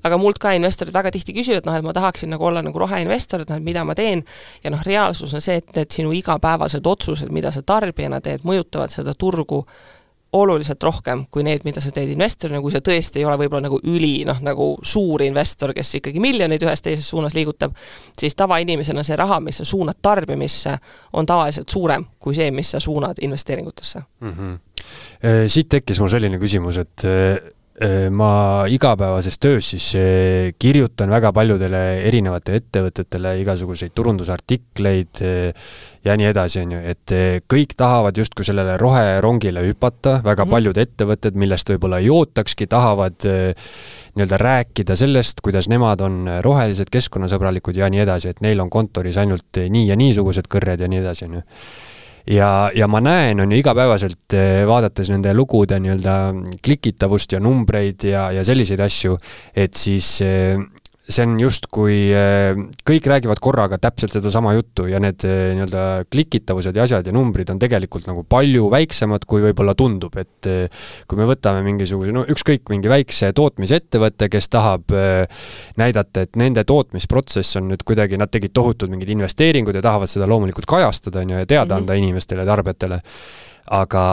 aga 0.05 0.17
mult 0.21 0.39
ka 0.41 0.53
investorid 0.57 0.93
väga 0.95 1.11
tihti 1.13 1.35
küsivad, 1.37 1.67
noh, 1.67 1.77
et 1.77 1.85
ma 1.85 1.93
tahaksin 1.95 2.31
nagu 2.33 2.47
olla 2.49 2.63
nagu 2.65 2.79
roheinvestor, 2.81 3.45
et 3.45 3.51
noh, 3.51 3.59
et 3.61 3.65
mida 3.65 3.85
ma 3.85 3.95
teen, 3.97 4.23
ja 4.63 4.73
noh, 4.73 4.81
reaalsus 4.85 5.35
on 5.37 5.43
see, 5.45 5.59
et 5.61 5.75
need 5.77 5.93
sinu 5.93 6.15
igapäevased 6.15 6.87
otsused, 6.89 7.29
mida 7.33 7.53
sa 7.53 7.61
tarbijana 7.65 8.21
teed, 8.25 8.45
mõjutavad 8.47 8.93
seda 8.93 9.13
turgu 9.17 9.63
oluliselt 10.35 10.83
rohkem 10.83 11.21
kui 11.31 11.45
need, 11.47 11.63
mida 11.63 11.79
sa 11.79 11.93
teed 11.95 12.09
investorina, 12.11 12.59
kui 12.59 12.73
sa 12.73 12.81
tõesti 12.83 13.21
ei 13.21 13.27
ole 13.27 13.37
võib-olla 13.39 13.69
nagu 13.69 13.77
üli 13.87 14.25
noh, 14.27 14.41
nagu 14.43 14.67
suur 14.83 15.23
investor, 15.23 15.71
kes 15.77 15.93
ikkagi 16.01 16.19
miljoneid 16.19 16.65
ühes 16.65 16.83
teises 16.83 17.07
suunas 17.07 17.37
liigutab, 17.37 17.71
siis 18.19 18.35
tavainimesena 18.35 19.05
see 19.07 19.15
raha, 19.19 19.39
mis 19.45 19.61
sa 19.61 19.67
suunad 19.69 20.01
tarbimisse, 20.03 20.75
on 21.15 21.29
tavaliselt 21.29 21.71
suurem 21.71 22.03
kui 22.19 22.35
see, 22.35 22.49
mis 22.51 22.73
sa 22.75 22.83
suunad 22.83 23.21
investeeringutesse 23.21 24.01
mm. 24.01 24.33
-hmm. 24.33 24.59
Siit 25.47 25.69
tekkis 25.69 25.99
mul 25.99 26.11
selline 26.11 26.37
küsimus, 26.41 26.77
et 26.77 27.05
Äh, 27.05 27.51
ma 28.07 28.63
igapäevases 28.71 29.35
töös 29.39 29.69
siis 29.73 29.89
äh, 29.99 30.53
kirjutan 30.59 31.09
väga 31.11 31.33
paljudele 31.35 31.79
erinevatele 32.07 32.61
ettevõtetele 32.61 33.33
igasuguseid 33.41 33.91
turundusartikleid 33.91 35.19
äh, 35.27 35.73
ja 36.07 36.15
nii 36.15 36.29
edasi, 36.29 36.61
on 36.63 36.71
ju, 36.77 36.79
et 36.93 37.13
kõik 37.51 37.73
tahavad 37.75 38.15
justkui 38.15 38.47
sellele 38.47 38.77
roherongile 38.79 39.65
hüpata, 39.65 40.21
väga 40.23 40.45
-hmm. 40.45 40.55
paljud 40.55 40.77
ettevõtted, 40.77 41.35
millest 41.35 41.69
võib-olla 41.73 41.99
ei 41.99 42.09
ootakski, 42.09 42.67
tahavad 42.67 43.25
nii-öelda 43.25 44.37
rääkida 44.37 44.95
sellest, 44.95 45.41
kuidas 45.43 45.67
nemad 45.67 46.01
on 46.01 46.29
rohelised, 46.45 46.87
keskkonnasõbralikud 46.93 47.75
ja 47.75 47.89
nii 47.89 48.05
edasi, 48.05 48.29
et 48.29 48.39
neil 48.41 48.59
on 48.59 48.69
kontoris 48.69 49.17
ainult 49.17 49.59
nii 49.69 49.87
ja 49.89 49.99
niisugused 49.99 50.47
kõrred 50.47 50.79
ja 50.79 50.87
nii 50.87 51.03
edasi, 51.03 51.25
on 51.25 51.41
ju 51.41 51.43
ja, 52.27 52.69
ja 52.75 52.87
ma 52.87 53.01
näen, 53.03 53.39
on 53.43 53.51
ju, 53.51 53.59
igapäevaselt 53.61 54.35
eh, 54.37 54.63
vaadates 54.67 55.11
nende 55.13 55.33
lugude 55.37 55.79
nii-öelda 55.81 56.15
klikitavust 56.65 57.35
ja 57.35 57.41
numbreid 57.43 58.07
ja, 58.09 58.29
ja 58.35 58.45
selliseid 58.47 58.81
asju, 58.85 59.17
et 59.55 59.77
siis 59.77 60.09
eh, 60.25 60.57
see 61.05 61.25
on 61.25 61.35
justkui, 61.37 61.97
äh, 62.17 62.57
kõik 62.87 63.07
räägivad 63.09 63.39
korraga 63.43 63.77
täpselt 63.81 64.15
sedasama 64.15 64.55
juttu 64.55 64.87
ja 64.89 64.99
need 65.03 65.21
äh, 65.27 65.51
nii-öelda 65.53 66.05
klikitavused 66.09 66.75
ja 66.75 66.85
asjad 66.87 67.05
ja 67.05 67.13
numbrid 67.13 67.51
on 67.53 67.59
tegelikult 67.61 68.07
nagu 68.09 68.23
palju 68.29 68.69
väiksemad, 68.73 69.27
kui 69.29 69.43
võib-olla 69.43 69.75
tundub, 69.77 70.17
et 70.17 70.49
äh, 70.49 70.87
kui 71.09 71.19
me 71.19 71.27
võtame 71.29 71.61
mingisuguse, 71.67 72.13
no 72.15 72.25
ükskõik, 72.31 72.65
mingi 72.73 72.89
väikse 72.89 73.31
tootmisettevõtte, 73.37 74.29
kes 74.33 74.49
tahab 74.53 74.93
näidata, 75.77 76.25
et 76.25 76.39
nende 76.39 76.63
tootmisprotsess 76.67 77.59
on 77.59 77.69
nüüd 77.71 77.85
kuidagi, 77.85 78.17
nad 78.17 78.31
tegid 78.33 78.53
tohutud 78.55 78.89
mingid 78.91 79.11
investeeringud 79.13 79.77
ja 79.77 79.83
tahavad 79.85 80.09
seda 80.09 80.27
loomulikult 80.29 80.67
kajastada, 80.69 81.21
on 81.21 81.35
ju, 81.35 81.43
ja 81.43 81.45
teada 81.45 81.65
mm 81.65 81.77
-hmm. 81.77 81.81
anda 81.83 82.01
inimestele, 82.01 82.45
tarbijatele, 82.45 83.01
aga 83.65 84.05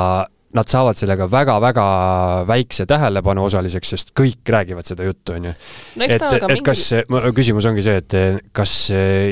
nad 0.52 0.68
saavad 0.68 0.98
sellega 0.98 1.26
väga-väga 1.32 1.84
väikse 2.48 2.84
tähelepanu 2.88 3.46
osaliseks, 3.46 3.92
sest 3.94 4.12
kõik 4.18 4.48
räägivad 4.52 4.88
seda 4.88 5.06
juttu, 5.06 5.36
on 5.36 5.48
ju. 5.48 5.52
et, 6.04 6.16
et 6.16 6.44
mingi... 6.44 6.64
kas, 6.66 6.84
küsimus 7.36 7.68
ongi 7.70 7.84
see, 7.84 8.02
et 8.02 8.16
kas 8.56 8.74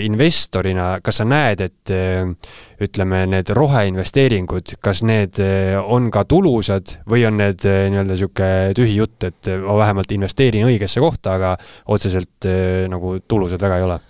investorina, 0.07 0.95
kas 1.05 1.21
sa 1.21 1.27
näed, 1.29 1.65
et 1.67 1.95
ütleme, 2.81 3.25
need 3.35 3.53
roheinvesteeringud, 3.57 4.77
kas 4.81 5.03
need 5.05 5.43
on 5.85 6.09
ka 6.15 6.25
tulusad 6.29 6.97
või 7.11 7.27
on 7.29 7.37
need 7.41 7.67
nii-öelda 7.69 8.17
niisugune 8.17 8.79
tühi 8.79 8.97
jutt, 8.97 9.29
et 9.29 9.53
ma 9.61 9.77
vähemalt 9.83 10.17
investeerin 10.17 10.69
õigesse 10.71 11.05
kohta, 11.05 11.37
aga 11.37 11.53
otseselt 11.93 12.49
nagu 12.89 13.19
tulusad 13.29 13.61
väga 13.61 13.83
ei 13.83 13.87
ole? 13.91 14.01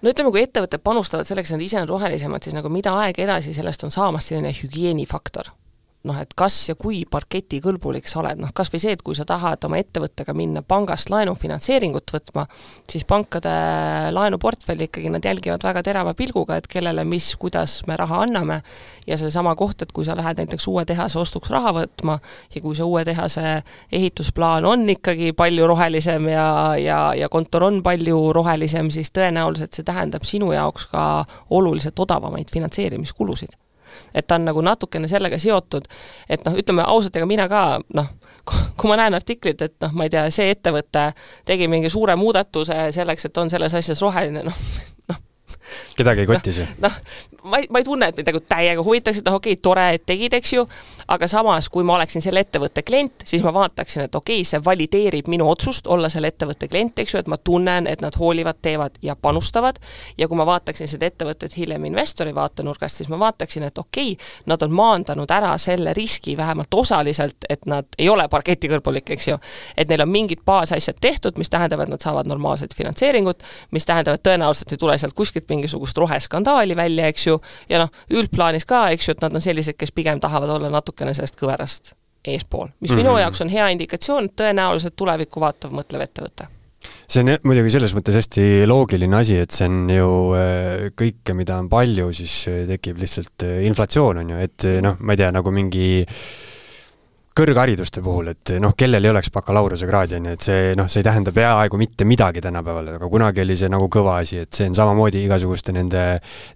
no 0.00 0.12
ütleme, 0.12 0.32
kui 0.32 0.44
ettevõtted 0.44 0.80
panustavad 0.84 1.28
selleks, 1.28 1.50
et 1.50 1.58
nad 1.58 1.68
ise 1.68 1.80
on 1.82 1.88
rohelisemad, 1.88 2.44
siis 2.44 2.56
nagu 2.56 2.72
mida 2.72 2.96
aeg 3.02 3.20
edasi, 3.26 3.52
sellest 3.56 3.84
on 3.84 3.92
saamas 3.92 4.28
selline 4.30 4.52
hügieenifaktor 4.56 5.52
noh, 6.06 6.18
et 6.22 6.32
kas 6.38 6.54
ja 6.70 6.76
kui 6.78 7.02
parketikõlbulik 7.10 8.08
sa 8.08 8.20
oled, 8.22 8.40
noh 8.40 8.52
kas 8.56 8.70
või 8.72 8.80
see, 8.82 8.94
et 8.96 9.02
kui 9.04 9.16
sa 9.18 9.26
tahad 9.28 9.64
oma 9.66 9.80
ettevõttega 9.80 10.34
minna 10.36 10.62
pangast 10.66 11.10
laenufinantseeringut 11.12 12.12
võtma, 12.14 12.46
siis 12.90 13.04
pankade 13.08 13.52
laenuportfelli 14.14 14.88
ikkagi 14.88 15.10
nad 15.12 15.26
jälgivad 15.26 15.66
väga 15.66 15.82
terava 15.86 16.14
pilguga, 16.18 16.60
et 16.60 16.68
kellele, 16.70 17.04
mis, 17.08 17.32
kuidas 17.40 17.78
me 17.90 17.98
raha 17.98 18.22
anname, 18.26 18.60
ja 19.06 19.18
seesama 19.20 19.56
koht, 19.58 19.82
et 19.82 19.92
kui 19.96 20.06
sa 20.06 20.16
lähed 20.18 20.40
näiteks 20.42 20.68
uue 20.70 20.86
tehase 20.88 21.18
ostuks 21.20 21.50
raha 21.52 21.74
võtma 21.76 22.18
ja 22.54 22.62
kui 22.62 22.78
see 22.78 22.86
uue 22.86 23.04
tehase 23.06 23.60
ehitusplaan 23.92 24.66
on 24.68 24.86
ikkagi 24.96 25.32
palju 25.36 25.66
rohelisem 25.66 26.30
ja, 26.30 26.48
ja, 26.80 27.00
ja 27.18 27.28
kontor 27.32 27.68
on 27.70 27.82
palju 27.86 28.32
rohelisem, 28.36 28.90
siis 28.94 29.12
tõenäoliselt 29.14 29.76
see 29.76 29.86
tähendab 29.86 30.26
sinu 30.28 30.52
jaoks 30.54 30.90
ka 30.92 31.06
oluliselt 31.50 31.98
odavamaid 32.06 32.52
finantseerimiskulusid 32.52 33.56
et 34.14 34.26
ta 34.26 34.38
on 34.38 34.46
nagu 34.48 34.62
natukene 34.64 35.08
sellega 35.08 35.38
seotud, 35.38 35.86
et 36.28 36.44
noh, 36.46 36.56
ütleme 36.58 36.84
ausalt, 36.86 37.16
ega 37.16 37.28
mina 37.28 37.48
ka 37.48 37.62
noh, 37.94 38.10
kui 38.76 38.90
ma 38.90 38.98
näen 39.00 39.16
artiklit, 39.18 39.62
et 39.62 39.76
noh, 39.84 39.94
ma 39.96 40.06
ei 40.06 40.12
tea, 40.12 40.26
see 40.34 40.50
ettevõte 40.54 41.10
tegi 41.48 41.68
mingi 41.70 41.90
suure 41.92 42.16
muudatuse 42.16 42.90
selleks, 42.96 43.28
et 43.28 43.42
on 43.42 43.50
selles 43.52 43.74
asjas 43.74 44.02
roheline, 44.04 44.46
noh, 44.46 44.62
kedagi 45.96 46.24
ei 46.24 46.30
koti 46.30 46.52
see? 46.56 46.66
noh, 46.82 47.00
ma 47.46 47.60
ei, 47.60 47.66
ma 47.70 47.80
ei 47.80 47.86
tunne, 47.86 48.08
et 48.10 48.18
mind 48.18 48.30
nagu 48.30 48.40
täiega 48.48 48.84
huvitaks, 48.84 49.20
et 49.20 49.28
noh, 49.28 49.38
okei 49.38 49.54
okay,, 49.56 49.62
tore, 49.62 49.86
et 49.96 50.04
tegid, 50.06 50.34
eks 50.36 50.52
ju, 50.56 50.64
aga 51.12 51.28
samas, 51.30 51.68
kui 51.72 51.86
ma 51.86 51.96
oleksin 51.96 52.24
selle 52.24 52.42
ettevõtte 52.44 52.82
klient, 52.86 53.24
siis 53.28 53.44
ma 53.46 53.52
vaataksin, 53.54 54.06
et 54.06 54.18
okei 54.18 54.40
okay,, 54.40 54.48
see 54.48 54.60
valideerib 54.64 55.30
minu 55.32 55.48
otsust 55.50 55.86
olla 55.90 56.10
selle 56.12 56.30
ettevõtte 56.32 56.68
klient, 56.70 56.98
eks 57.02 57.14
ju, 57.14 57.22
et 57.22 57.30
ma 57.30 57.38
tunnen, 57.38 57.86
et 57.90 58.02
nad 58.04 58.16
hoolivad, 58.18 58.60
teevad 58.62 58.98
ja 59.02 59.16
panustavad, 59.16 59.78
ja 60.18 60.28
kui 60.28 60.38
ma 60.38 60.46
vaataksin 60.48 60.90
seda 60.90 61.08
ettevõtet 61.10 61.56
hiljem 61.56 61.86
investori 61.90 62.34
vaatenurgast, 62.34 63.02
siis 63.02 63.10
ma 63.12 63.20
vaataksin, 63.22 63.68
et 63.70 63.78
okei 63.78 64.14
okay,, 64.16 64.32
nad 64.50 64.62
on 64.66 64.74
maandanud 64.76 65.30
ära 65.30 65.54
selle 65.62 65.94
riski 65.96 66.36
vähemalt 66.36 66.74
osaliselt, 66.74 67.48
et 67.48 67.66
nad 67.70 67.88
ei 67.98 68.08
ole 68.12 68.28
parketikõlbulik, 68.32 69.14
eks 69.16 69.28
ju. 69.32 69.38
et 69.76 69.88
neil 69.88 70.02
on 70.02 70.10
mingid 70.10 70.42
baasasjad 70.46 70.98
tehtud, 71.00 71.38
mis 71.38 71.50
tähendab, 71.50 71.80
et 71.84 71.92
nad 71.92 72.02
saavad 72.02 72.26
normaalset 72.26 72.74
finantseeringut, 72.76 73.42
mis 73.70 73.86
tähendab, 73.86 74.18
et 74.18 74.26
tõenäoliselt 74.26 74.72
ei 74.72 74.80
tule 74.80 74.98
sealt 74.98 75.14
kuskilt 75.16 75.46
mingisugust 75.56 75.98
roheskandaali 75.98 76.76
välja, 76.78 77.10
eks 77.12 77.28
ju, 77.28 77.38
ja 77.72 77.82
noh, 77.84 78.02
üldplaanis 78.12 78.68
ka, 78.68 78.86
eks 78.94 79.08
ju, 79.08 79.16
et 79.16 79.24
nad 79.24 79.34
on 79.34 79.44
sellised, 79.44 79.78
kes 79.78 79.94
pigem 79.96 80.20
tahavad 80.22 80.56
olla 80.58 80.70
natukene 80.72 81.14
sellest 81.16 81.38
kõverast 81.40 81.94
eespool, 82.26 82.68
mis 82.80 82.90
mm 82.90 82.94
-hmm. 82.94 83.02
minu 83.02 83.14
mhm. 83.14 83.20
jaoks 83.24 83.40
on 83.40 83.48
hea 83.48 83.68
indikatsioon, 83.74 84.30
tõenäoliselt 84.36 84.96
tulevikku 84.96 85.40
vaatav, 85.40 85.74
mõtlev 85.74 86.06
ettevõte 86.08 86.52
see 87.08 87.22
on 87.22 87.32
muidugi 87.42 87.70
selles 87.74 87.94
mõttes 87.96 88.14
hästi 88.14 88.66
loogiline 88.66 89.16
asi, 89.16 89.38
et 89.42 89.50
see 89.50 89.66
on 89.66 89.90
ju 89.90 90.10
äh, 90.38 90.90
kõike, 90.94 91.34
mida 91.34 91.56
on 91.58 91.68
palju, 91.68 92.12
siis 92.14 92.34
äh, 92.50 92.66
tekib 92.68 92.98
lihtsalt 93.02 93.42
äh, 93.42 93.64
inflatsioon, 93.66 94.20
on 94.22 94.30
ju, 94.30 94.42
et 94.42 94.66
noh, 94.82 94.98
ma 95.00 95.14
ei 95.14 95.22
tea, 95.22 95.32
nagu 95.34 95.50
mingi 95.54 95.88
äh, 96.02 96.20
kõrghariduste 97.36 98.00
puhul, 98.04 98.30
et 98.32 98.54
noh, 98.62 98.72
kellel 98.78 99.04
ei 99.04 99.10
oleks 99.12 99.28
bakalaureusekraadi, 99.34 100.16
on 100.18 100.28
ju, 100.30 100.34
et 100.38 100.46
see 100.46 100.72
noh, 100.78 100.88
see 100.90 101.02
ei 101.02 101.06
tähenda 101.06 101.32
peaaegu 101.36 101.78
mitte 101.80 102.06
midagi 102.08 102.40
tänapäeval, 102.44 102.88
aga 102.96 103.10
kunagi 103.12 103.42
oli 103.44 103.56
see 103.60 103.70
nagu 103.72 103.88
kõva 103.92 104.18
asi, 104.22 104.40
et 104.46 104.56
see 104.56 104.70
on 104.70 104.76
samamoodi 104.78 105.24
igasuguste 105.26 105.74
nende 105.76 106.04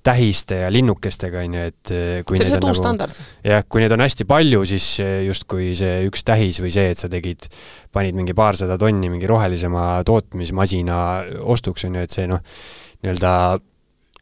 tähiste 0.07 0.63
ja 0.63 0.71
linnukestega, 0.73 1.45
on 1.45 1.59
ju, 1.59 1.67
et 1.73 1.95
kui 2.29 2.41
see 2.41 2.49
on 2.49 2.53
see 2.55 2.61
uus 2.63 2.65
nagu, 2.65 2.79
standard. 2.81 3.23
jah, 3.45 3.65
kui 3.69 3.85
neid 3.85 3.97
on 3.97 4.05
hästi 4.07 4.27
palju, 4.31 4.65
siis 4.73 4.89
justkui 5.29 5.73
see 5.79 6.01
üks 6.09 6.25
tähis 6.27 6.63
või 6.65 6.73
see, 6.75 6.95
et 6.95 7.03
sa 7.03 7.13
tegid, 7.13 7.51
panid 7.93 8.17
mingi 8.17 8.37
paarsada 8.37 8.79
tonni 8.81 9.13
mingi 9.13 9.29
rohelisema 9.29 10.01
tootmismasina 10.09 11.01
ostuks, 11.45 11.85
on 11.89 12.01
ju, 12.01 12.09
et 12.09 12.17
see 12.21 12.31
noh, 12.31 12.41
nii-öelda 13.05 13.35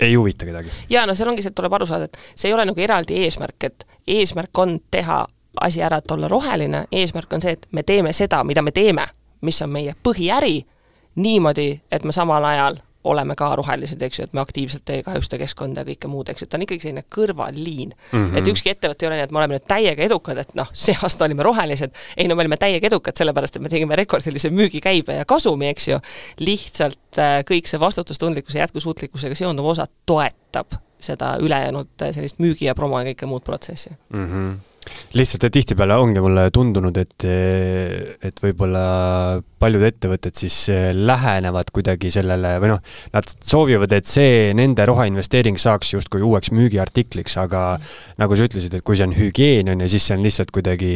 ei 0.02 0.14
huvita 0.14 0.46
kedagi. 0.46 0.74
jaa, 0.90 1.06
no 1.06 1.14
seal 1.18 1.30
ongi 1.30 1.42
see, 1.42 1.54
et 1.54 1.58
tuleb 1.58 1.74
aru 1.78 1.86
saada, 1.86 2.10
et 2.10 2.18
see 2.34 2.50
ei 2.50 2.54
ole 2.54 2.66
nagu 2.66 2.82
eraldi 2.82 3.22
eesmärk, 3.26 3.70
et 3.70 3.86
eesmärk 4.18 4.58
on 4.62 4.78
teha 4.90 5.24
asi 5.60 5.82
ära, 5.82 5.98
et 5.98 6.10
olla 6.10 6.28
roheline, 6.28 6.84
eesmärk 6.92 7.32
on 7.32 7.44
see, 7.44 7.56
et 7.58 7.66
me 7.72 7.82
teeme 7.82 8.12
seda, 8.12 8.42
mida 8.44 8.62
me 8.62 8.72
teeme, 8.72 9.06
mis 9.40 9.62
on 9.62 9.70
meie 9.70 9.94
põhiäri, 10.02 10.62
niimoodi, 11.18 11.70
et 11.90 12.04
me 12.04 12.12
samal 12.12 12.44
ajal 12.44 12.78
oleme 13.04 13.34
ka 13.38 13.48
rohelised, 13.56 14.02
eks 14.02 14.18
ju, 14.18 14.26
et 14.26 14.34
me 14.34 14.42
aktiivselt 14.42 14.90
ei 14.90 15.02
kahjusta 15.06 15.38
keskkonda 15.38 15.82
ja 15.82 15.88
kõike 15.88 16.10
muud, 16.10 16.28
eks 16.32 16.42
ju, 16.42 16.48
ta 16.50 16.58
on 16.58 16.64
ikkagi 16.66 16.82
selline 16.82 17.04
kõrvalliin 17.14 17.92
mm. 17.94 18.10
-hmm. 18.12 18.38
et 18.38 18.50
ükski 18.50 18.72
ettevõte 18.72 19.06
ei 19.06 19.08
ole 19.08 19.18
nii, 19.18 19.26
et 19.28 19.34
me 19.34 19.40
oleme 19.40 19.56
nüüd 19.56 19.66
täiega 19.70 20.02
edukad, 20.04 20.40
et 20.42 20.54
noh, 20.58 20.70
see 20.72 20.96
aasta 21.02 21.24
olime 21.24 21.46
rohelised, 21.46 21.94
ei 22.16 22.28
no 22.28 22.36
me 22.36 22.44
olime 22.44 22.58
täiega 22.60 22.90
edukad, 22.90 23.16
sellepärast 23.16 23.56
et 23.56 23.62
me 23.62 23.72
tegime 23.72 23.96
rekordilise 23.96 24.50
müügikäibe 24.50 25.20
ja 25.20 25.24
kasumi, 25.24 25.70
eks 25.72 25.88
ju, 25.88 26.00
lihtsalt 26.42 27.22
äh, 27.22 27.38
kõik 27.48 27.70
see 27.70 27.80
vastutustundlikkuse 27.80 28.58
jätkusuutlikkusega 28.58 29.38
seonduv 29.38 29.72
osa 29.74 29.86
toetab 30.06 30.74
seda 30.98 31.36
ülejäänud 31.40 32.02
äh, 32.02 32.12
sellist 32.14 32.42
müügi 32.42 32.66
ja 32.66 32.74
promo 32.74 32.98
ja 32.98 33.12
kõike 33.12 33.30
muud 33.30 33.46
protsessi 33.46 33.94
mm. 34.10 34.26
-hmm 34.26 34.67
lihtsalt, 35.18 35.46
tihtipeale 35.52 35.96
ongi 35.98 36.22
mulle 36.22 36.48
tundunud, 36.54 36.96
et, 37.00 37.26
et 38.28 38.42
võib-olla 38.42 38.82
paljud 39.58 39.82
ettevõtted 39.88 40.36
siis 40.38 40.56
lähenevad 40.94 41.72
kuidagi 41.74 42.10
sellele 42.14 42.54
või 42.62 42.72
noh, 42.74 42.82
nad 43.14 43.28
soovivad, 43.42 43.92
et 43.96 44.08
see 44.10 44.52
nende 44.56 44.86
roheinvesteering 44.88 45.58
saaks 45.60 45.94
justkui 45.96 46.22
uueks 46.24 46.52
müügiartikliks, 46.54 47.38
aga 47.42 47.64
nagu 48.20 48.38
sa 48.38 48.46
ütlesid, 48.48 48.78
et 48.78 48.86
kui 48.86 48.98
see 48.98 49.08
on 49.08 49.16
hügieen, 49.18 49.72
on 49.72 49.84
ju, 49.84 49.90
siis 49.94 50.08
see 50.08 50.18
on 50.18 50.26
lihtsalt 50.26 50.52
kuidagi, 50.54 50.92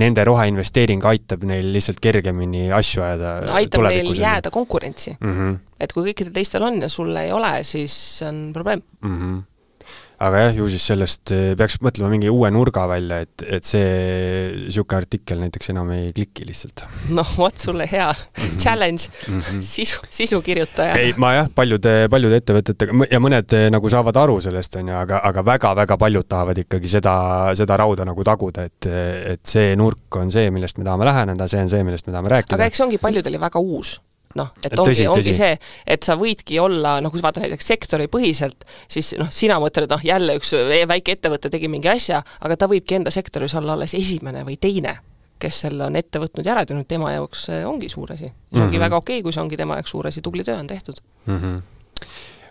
nende 0.00 0.24
roheinvesteering 0.26 1.04
aitab 1.12 1.46
neil 1.48 1.70
lihtsalt 1.74 2.02
kergemini 2.02 2.68
asju 2.74 3.04
ajada. 3.06 3.36
aitab 3.60 3.86
neil 3.90 4.10
jääda 4.16 4.50
konkurentsi 4.54 5.16
mm. 5.18 5.36
-hmm. 5.36 5.60
et 5.80 5.92
kui 5.92 6.10
kõikidel 6.10 6.34
teistel 6.34 6.66
on 6.66 6.82
ja 6.82 6.88
sul 6.88 7.14
ei 7.16 7.32
ole, 7.32 7.60
siis 7.64 7.94
see 8.18 8.28
on 8.28 8.50
probleem 8.56 8.82
mm. 9.02 9.16
-hmm 9.16 9.49
aga 10.20 10.40
jah, 10.44 10.56
ju 10.58 10.66
siis 10.68 10.84
sellest 10.90 11.32
eh, 11.32 11.52
peaks 11.58 11.78
mõtlema 11.84 12.10
mingi 12.12 12.28
uue 12.32 12.50
nurga 12.52 12.84
välja, 12.90 13.22
et, 13.24 13.44
et 13.56 13.66
see 13.66 13.86
niisugune 14.66 15.00
artikkel 15.00 15.40
näiteks 15.40 15.72
enam 15.72 15.92
ei 15.94 16.10
kliki 16.16 16.44
lihtsalt. 16.48 16.84
noh, 17.16 17.30
vot 17.40 17.56
sulle 17.58 17.86
hea 17.90 18.10
-hmm. 18.12 18.58
challenge 18.60 19.08
mm, 19.28 19.38
-hmm. 19.38 19.62
sisu, 19.64 20.02
sisukirjutaja. 20.10 20.98
ei, 21.00 21.14
ma 21.16 21.32
jah, 21.38 21.48
paljude, 21.54 22.08
paljude 22.10 22.42
ettevõtetega 22.42 23.08
ja 23.10 23.20
mõned 23.20 23.56
eh, 23.56 23.70
nagu 23.72 23.90
saavad 23.90 24.16
aru 24.16 24.40
sellest, 24.40 24.76
on 24.76 24.92
ju, 24.92 24.96
aga, 24.96 25.22
aga 25.24 25.44
väga-väga 25.44 25.96
paljud 25.96 26.28
tahavad 26.28 26.58
ikkagi 26.58 26.88
seda, 26.88 27.16
seda 27.54 27.80
rauda 27.80 28.04
nagu 28.04 28.24
taguda, 28.24 28.68
et, 28.68 28.86
et 29.34 29.44
see 29.46 29.72
nurk 29.76 30.20
on 30.20 30.30
see, 30.30 30.50
millest 30.50 30.78
me 30.78 30.84
tahame 30.84 31.08
läheneda, 31.08 31.48
see 31.48 31.62
on 31.64 31.72
see, 31.72 31.84
millest 31.84 32.06
me 32.06 32.12
tahame 32.12 32.28
rääkida. 32.36 32.60
aga 32.60 32.68
eks 32.68 32.76
see 32.76 32.88
ongi 32.90 33.00
paljudele 33.00 33.40
väga 33.40 33.58
uus 33.58 34.00
noh, 34.38 34.50
et 34.64 34.74
ongi, 34.78 35.06
ongi 35.10 35.34
see, 35.34 35.54
et 35.90 36.06
sa 36.06 36.16
võidki 36.20 36.60
olla, 36.62 36.98
noh, 37.02 37.12
kui 37.12 37.20
sa 37.20 37.28
vaatad 37.28 37.44
näiteks 37.44 37.70
sektoripõhiselt, 37.72 38.66
siis 38.90 39.12
noh, 39.18 39.30
sina 39.34 39.58
mõtled, 39.62 39.90
noh, 39.90 40.04
jälle 40.06 40.36
üks 40.38 40.54
väike 40.90 41.16
ettevõte 41.18 41.50
tegi 41.50 41.70
mingi 41.72 41.90
asja, 41.90 42.22
aga 42.40 42.58
ta 42.60 42.70
võibki 42.70 43.00
enda 43.00 43.14
sektoris 43.14 43.56
olla 43.58 43.74
alles 43.78 43.96
esimene 43.98 44.44
või 44.46 44.58
teine, 44.60 44.96
kes 45.40 45.62
selle 45.66 45.88
on 45.88 45.98
ette 45.98 46.22
võtnud 46.22 46.46
ja 46.46 46.54
ära 46.54 46.66
teinud, 46.68 46.86
tema 46.88 47.14
jaoks 47.16 47.48
ongi 47.66 47.90
suur 47.90 48.12
asi. 48.12 48.30
see 48.30 48.60
ongi 48.60 48.60
mm 48.60 48.72
-hmm. 48.72 48.84
väga 48.86 48.96
okei 48.96 49.18
okay,, 49.18 49.22
kui 49.22 49.32
see 49.32 49.42
ongi 49.42 49.56
tema 49.56 49.80
jaoks 49.80 49.90
suur 49.90 50.06
asi, 50.06 50.22
tubli 50.22 50.44
töö 50.44 50.58
on 50.58 50.66
tehtud 50.66 51.02
mm. 51.26 51.38
-hmm 51.38 51.60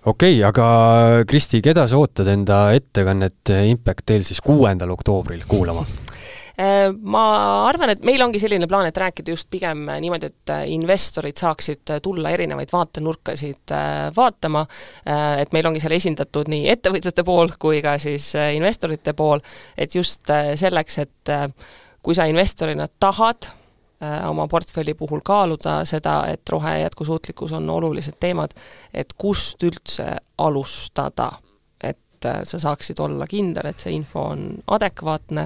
okei 0.05 0.35
okay,, 0.35 0.43
aga 0.43 1.23
Kristi, 1.27 1.61
keda 1.61 1.87
sa 1.87 1.97
ootad 1.97 2.27
enda 2.27 2.71
ettekannet 2.71 3.51
Impact 3.67 4.05
Tale 4.05 4.23
siis 4.23 4.41
kuuendal 4.41 4.89
oktoobril 4.89 5.43
kuulama 5.47 5.85
ma 6.59 7.23
arvan, 7.69 7.93
et 7.93 8.01
meil 8.03 8.19
ongi 8.23 8.39
selline 8.41 8.67
plaan, 8.67 8.89
et 8.89 8.97
rääkida 8.99 9.31
just 9.31 9.47
pigem 9.51 9.85
niimoodi, 10.01 10.27
et 10.27 10.51
äh, 10.51 10.65
investorid 10.73 11.39
saaksid 11.39 11.93
äh, 11.95 12.01
tulla 12.03 12.33
erinevaid 12.35 12.73
vaatenurkasid 12.73 13.73
vaatama, 14.15 14.65
et 15.39 15.53
meil 15.55 15.69
ongi 15.69 15.79
seal 15.79 15.95
esindatud 15.95 16.49
nii 16.51 16.67
ettevõtjate 16.73 17.23
pool 17.27 17.53
kui 17.59 17.79
ka 17.85 17.95
siis 18.01 18.31
investorite 18.55 19.13
pool, 19.15 19.39
et 19.77 19.95
just 19.95 20.27
selleks, 20.59 20.99
et 21.05 21.33
kui 22.03 22.17
sa 22.17 22.27
investorina 22.29 22.89
tahad 22.99 23.51
oma 24.27 24.47
portfelli 24.47 24.93
puhul 24.99 25.21
kaaluda 25.25 25.81
seda, 25.87 26.21
et 26.31 26.49
rohe- 26.49 26.79
jätkusuutlikkus 26.81 27.53
on 27.55 27.69
olulised 27.69 28.19
teemad, 28.19 28.55
et 28.93 29.13
kust 29.17 29.63
üldse 29.63 30.15
alustada. 30.37 31.31
et 31.83 32.27
sa 32.43 32.59
saaksid 32.59 32.99
olla 32.99 33.23
kindel, 33.27 33.69
et 33.69 33.79
see 33.79 33.93
info 33.95 34.25
on 34.33 34.41
adekvaatne, 34.67 35.45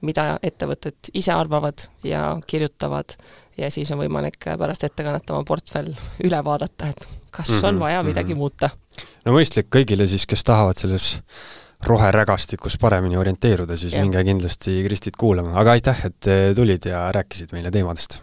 mida 0.00 0.38
ettevõtted 0.42 1.10
ise 1.14 1.32
arvavad 1.32 1.86
ja 2.04 2.38
kirjutavad 2.46 3.16
ja 3.58 3.70
siis 3.70 3.90
on 3.92 4.00
võimalik 4.00 4.38
pärast 4.58 4.84
ettekannet 4.84 5.30
oma 5.30 5.44
portfell 5.44 5.94
üle 6.24 6.44
vaadata, 6.44 6.88
et 6.88 7.08
kas 7.30 7.48
mm 7.48 7.54
-hmm, 7.54 7.66
on 7.68 7.74
mhm, 7.74 7.82
vaja 7.82 8.02
midagi 8.02 8.34
mm 8.34 8.36
-hmm. 8.36 8.38
muuta. 8.38 8.70
no 9.24 9.32
mõistlik 9.32 9.68
kõigile 9.76 10.06
siis, 10.06 10.26
kes 10.26 10.44
tahavad 10.44 10.78
selles 10.78 11.20
roherägastikus 11.86 12.76
paremini 12.80 13.16
orienteeruda, 13.16 13.76
siis 13.76 13.92
ja. 13.92 14.02
minge 14.02 14.24
kindlasti 14.24 14.82
Kristit 14.84 15.16
kuulama, 15.16 15.54
aga 15.60 15.70
aitäh, 15.70 16.06
et 16.06 16.26
tulid 16.56 16.84
ja 16.84 17.12
rääkisid 17.12 17.52
meile 17.52 17.70
teemadest 17.70 18.20